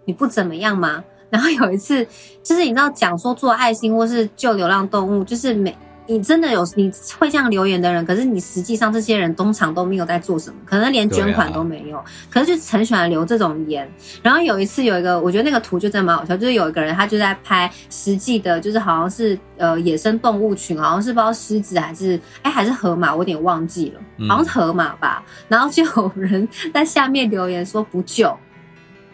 [0.05, 1.03] 你不怎么样吗？
[1.31, 2.07] 然后有一次，
[2.43, 5.75] 就是你知道讲说做爱心或是救流浪动物，就是每。
[6.07, 13.89] 你真的有你会这样留言的人，可是你实际上这些人通常都没有在做什么，可能连捐款都没有，啊、可是就很喜欢留这种言。
[14.23, 25.23] 然后有一次有一个，我觉得那个图就真的蛮好笑，就是有一个人他就在拍实际的，就是好像是呃野生动物群，好像是不知道狮子还是哎还是河马，我有点忘记了，好像是河马吧。
[25.27, 28.37] 嗯、然后就有人在下面留言说不救，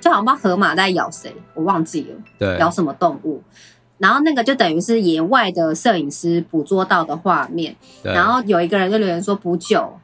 [0.00, 3.42] 就好像不知道河马在咬谁，我忘记了，对，咬什么动物。
[3.98, 7.76] 然后那个就等于是野外的摄影师捕捉到的画面，
[8.14, 9.98] 然后有一个人就留言说补救，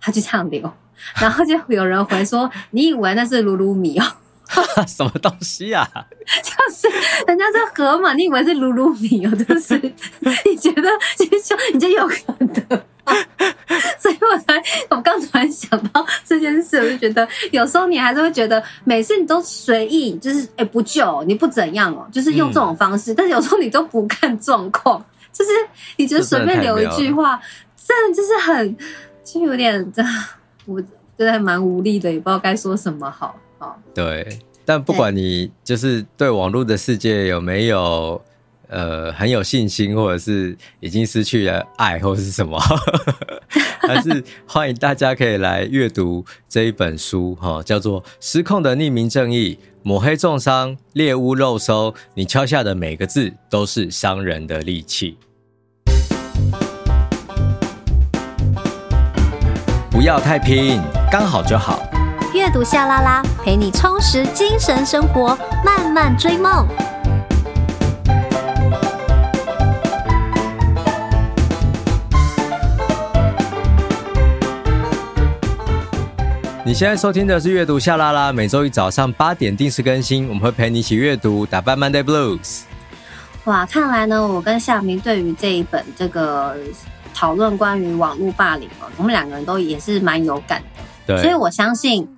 [0.00, 0.70] 他就这样留，
[1.20, 4.04] 然后就有人回说你以为那是鲁鲁米哦？
[4.86, 5.88] 什么东西啊？
[6.44, 6.88] 就是
[7.26, 9.30] 人家是河马，你以为是鲁鲁米哦？
[9.34, 12.82] 就是你觉得其实就你就有可能。
[13.98, 23.12] 所以我才，我刚突然想到这件事，我就觉得有时候你还是会觉得，每次你都随意，就是哎、欸、不救你不怎样哦，就是用这种方式。
[23.12, 25.50] 嗯、但是有时候你都不看状况，就是
[25.96, 27.40] 你觉得随便留一句话，
[27.76, 28.76] 真的就是很，
[29.24, 30.02] 就有点这，
[30.66, 30.86] 我觉
[31.18, 33.36] 得还蛮无力的，也不知道该说什么好。
[33.58, 38.22] 好，对，但不管你就是对网络的世界有没有。
[38.72, 42.58] 呃，很有信心，或者是已经失去了爱，或者是什么，
[43.86, 55.18] 还是欢迎大家可以来阅读这一本书，哈，叫做《失控的匿名正义》，抹黑重伤，猎巫肉搜，你敲下的每个字都是伤人的利器。
[59.90, 61.82] 不要太拼，刚好就好。
[62.32, 66.66] 阅读夏拉拉，陪你充实精神生活，慢慢追梦。
[76.64, 82.60] 你现在收听的是阅读夏拉拉，每周一早上八点定时更新，我们会陪你一起阅读，打败 Monday Blues。
[83.46, 86.56] 哇，看来呢，我跟夏明对于这一本这个
[87.12, 91.16] 讨论关于网络霸凌哦，我们两个人都也是蛮有感的。
[91.16, 92.08] 对，所以我相信，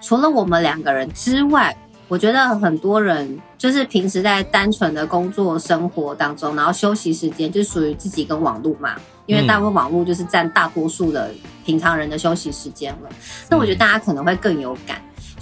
[0.00, 1.76] 除了我们两个人之外，
[2.08, 8.96] 我觉得很多人就是平时在单纯的工作生活当中，然后休息时间就属于自己跟网络嘛。
[9.26, 11.30] 因为大部分网络就是占大多数的
[11.64, 13.08] 平常人的休息时间了，
[13.48, 15.00] 那我觉得大家可能会更有感，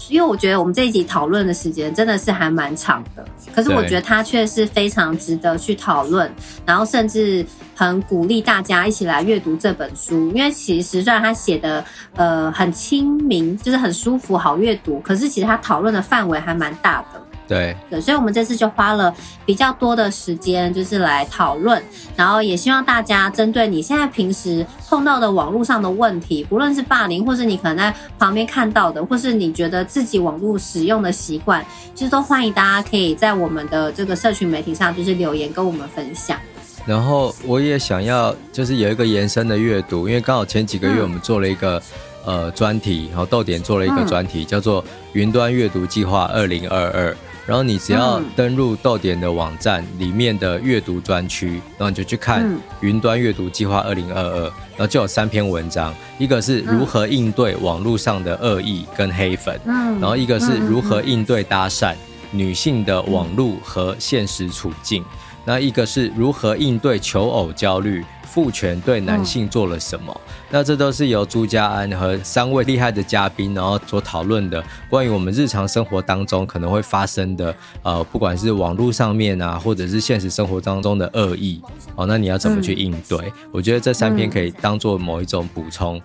[0.09, 3.25] 因为我觉得我们这一集讨论的时间真的是还蛮长的，
[3.55, 6.31] 可是我觉得它却是非常值得去讨论，
[6.67, 11.85] 然后甚至很鼓励大家一起来阅读这本书，因为其实虽然他写的
[12.17, 17.21] 呃很亲民，就是很舒服好阅读，可是其实他讨论的范围还蛮大的。
[17.51, 19.13] 对对，所以，我们这次就花了
[19.45, 21.83] 比较多的时间，就是来讨论，
[22.15, 36.39] 然后也希望大家针对你现在平时碰到的网络上的问题，不论是霸凌，或是你可能在旁边看到的，或是你觉得自己网络使用的习惯，其实都欢迎大家可以在我们的这个社群媒体上，就是留言跟我们分享。
[36.87, 41.83] 然后，我也想要就是有一个延伸的阅读，因为刚好前几个月我们做了一个、
[42.27, 44.85] 嗯、呃专题，然后豆点做了一个专题，嗯、叫做
[45.15, 47.17] “云端阅读计划二零二二”。
[47.51, 52.49] 然后你只要登入豆点的网站里面的阅读专区，然后你就去看
[52.81, 61.93] 云端阅读计划二零二二，然后就有三篇文章，一个是如何应对网络上的恶意跟黑粉，然后一个是如何应对搭讪
[62.31, 65.05] 女性的网络和现实处境，
[65.51, 68.05] 那一个是如何应对求偶焦虑。
[68.23, 70.21] 父权对男性做了什么？
[70.25, 81.61] 嗯、那这都是由朱家安和三位厉害的嘉宾，然后所讨论的关于我们日常生活当中可能会发生的，呃，不管是网络上面啊，或者是现实生活当中的恶意，
[81.97, 83.19] 哦，那你要怎么去应对？
[83.19, 86.01] 嗯、我觉得这三篇可以当做某一种补充。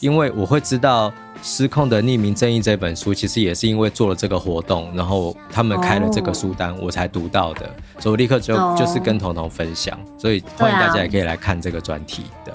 [0.00, 1.10] 因为我会知道
[1.42, 7.68] 《失控的匿名正义》这本书，其实也是因为做了这个活动，然后他们开了这个书单，我才读到的，
[7.98, 12.24] 所以我立刻就就是跟彤彤分享，所以欢迎大家也可以来看这个专题。
[12.44, 12.54] 对，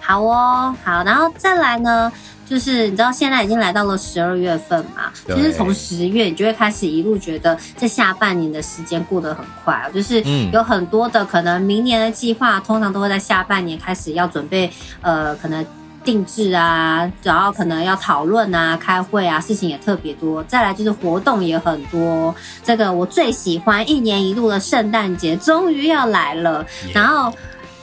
[0.00, 2.12] 好哦，好，然后再来呢，
[2.46, 10.22] 就是你知道现在已经来到了十二月份嘛，其实从十月你就会开始一路觉得这下半年的时间过得很快，就是
[10.52, 14.70] 有很多的可能明年的计划，通常都会在下半年开始要准备，
[15.00, 15.64] 呃，可能。
[16.04, 20.44] 定制啊，然后可能要讨论啊、开会啊，事情也特别多。
[20.44, 22.34] 再来就是活动也很多。
[22.62, 26.64] 这个我最喜欢一年一度的圣诞节，终于要来了。
[26.92, 27.32] 然后。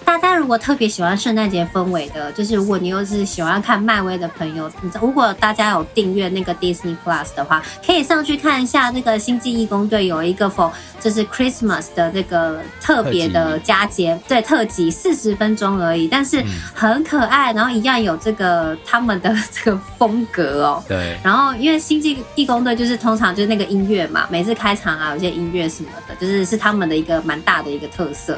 [0.04, 16.43] 大家如果特别喜欢圣诞节氛围的，就是如果你又是喜欢看漫威的朋友，如果大家有订阅那个 Disney Plus 的话，可以上去看一下那个星际义工队有一个 for 就是 Christmas 的那个特别的佳节，对，特辑四十分钟而已，但是
[16.74, 20.84] 很可爱，然后一样有这个他们的 这个风格哦。
[20.88, 21.18] 对。
[21.24, 28.38] 然后因为星际义工队就是通常就是那个音乐嘛，每次开场啊有些音乐什么的，就是是他们的一个蛮大的一个特色。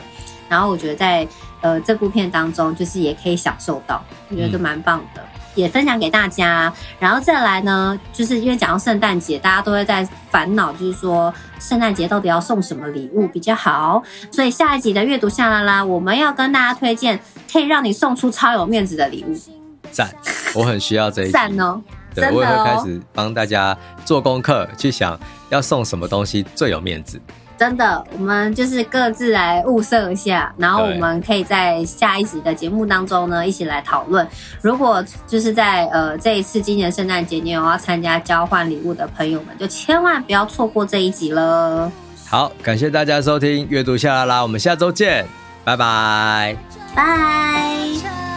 [0.49, 1.27] 然后我觉得在
[1.63, 6.71] 呃这部片当中，就是也可以享受到，我觉得都蛮棒的，嗯、也分享给大家。
[6.99, 14.03] 然后再来呢，就是因为讲到圣诞节，大家都会在烦恼，就是说圣诞节到底要送什么礼物比较好。
[14.29, 17.19] 所以下一集的阅读下来啦，我们要跟大家推荐
[17.51, 19.33] 可以让你送出超有面子的礼物。
[19.89, 20.13] 赞，
[20.53, 21.31] 我很需要这一集。
[21.33, 21.81] 赞哦，
[22.13, 25.17] 对，我也会开始帮大家做功课，去想
[25.49, 27.21] 要送什么东西最有面子。
[27.57, 34.27] 真的，我们就是各自来物色一下，然后我们可以在下一集的节目当中呢，一起来讨论。
[34.61, 41.89] 如果就是在呃这一次今年圣诞节你有要参加交换礼物的朋友们，就千万不要错过这一集了。
[42.27, 45.25] 好，感谢大家收听阅读夏拉拉，我们下周见，
[45.63, 46.57] 拜拜，
[46.95, 48.32] 拜。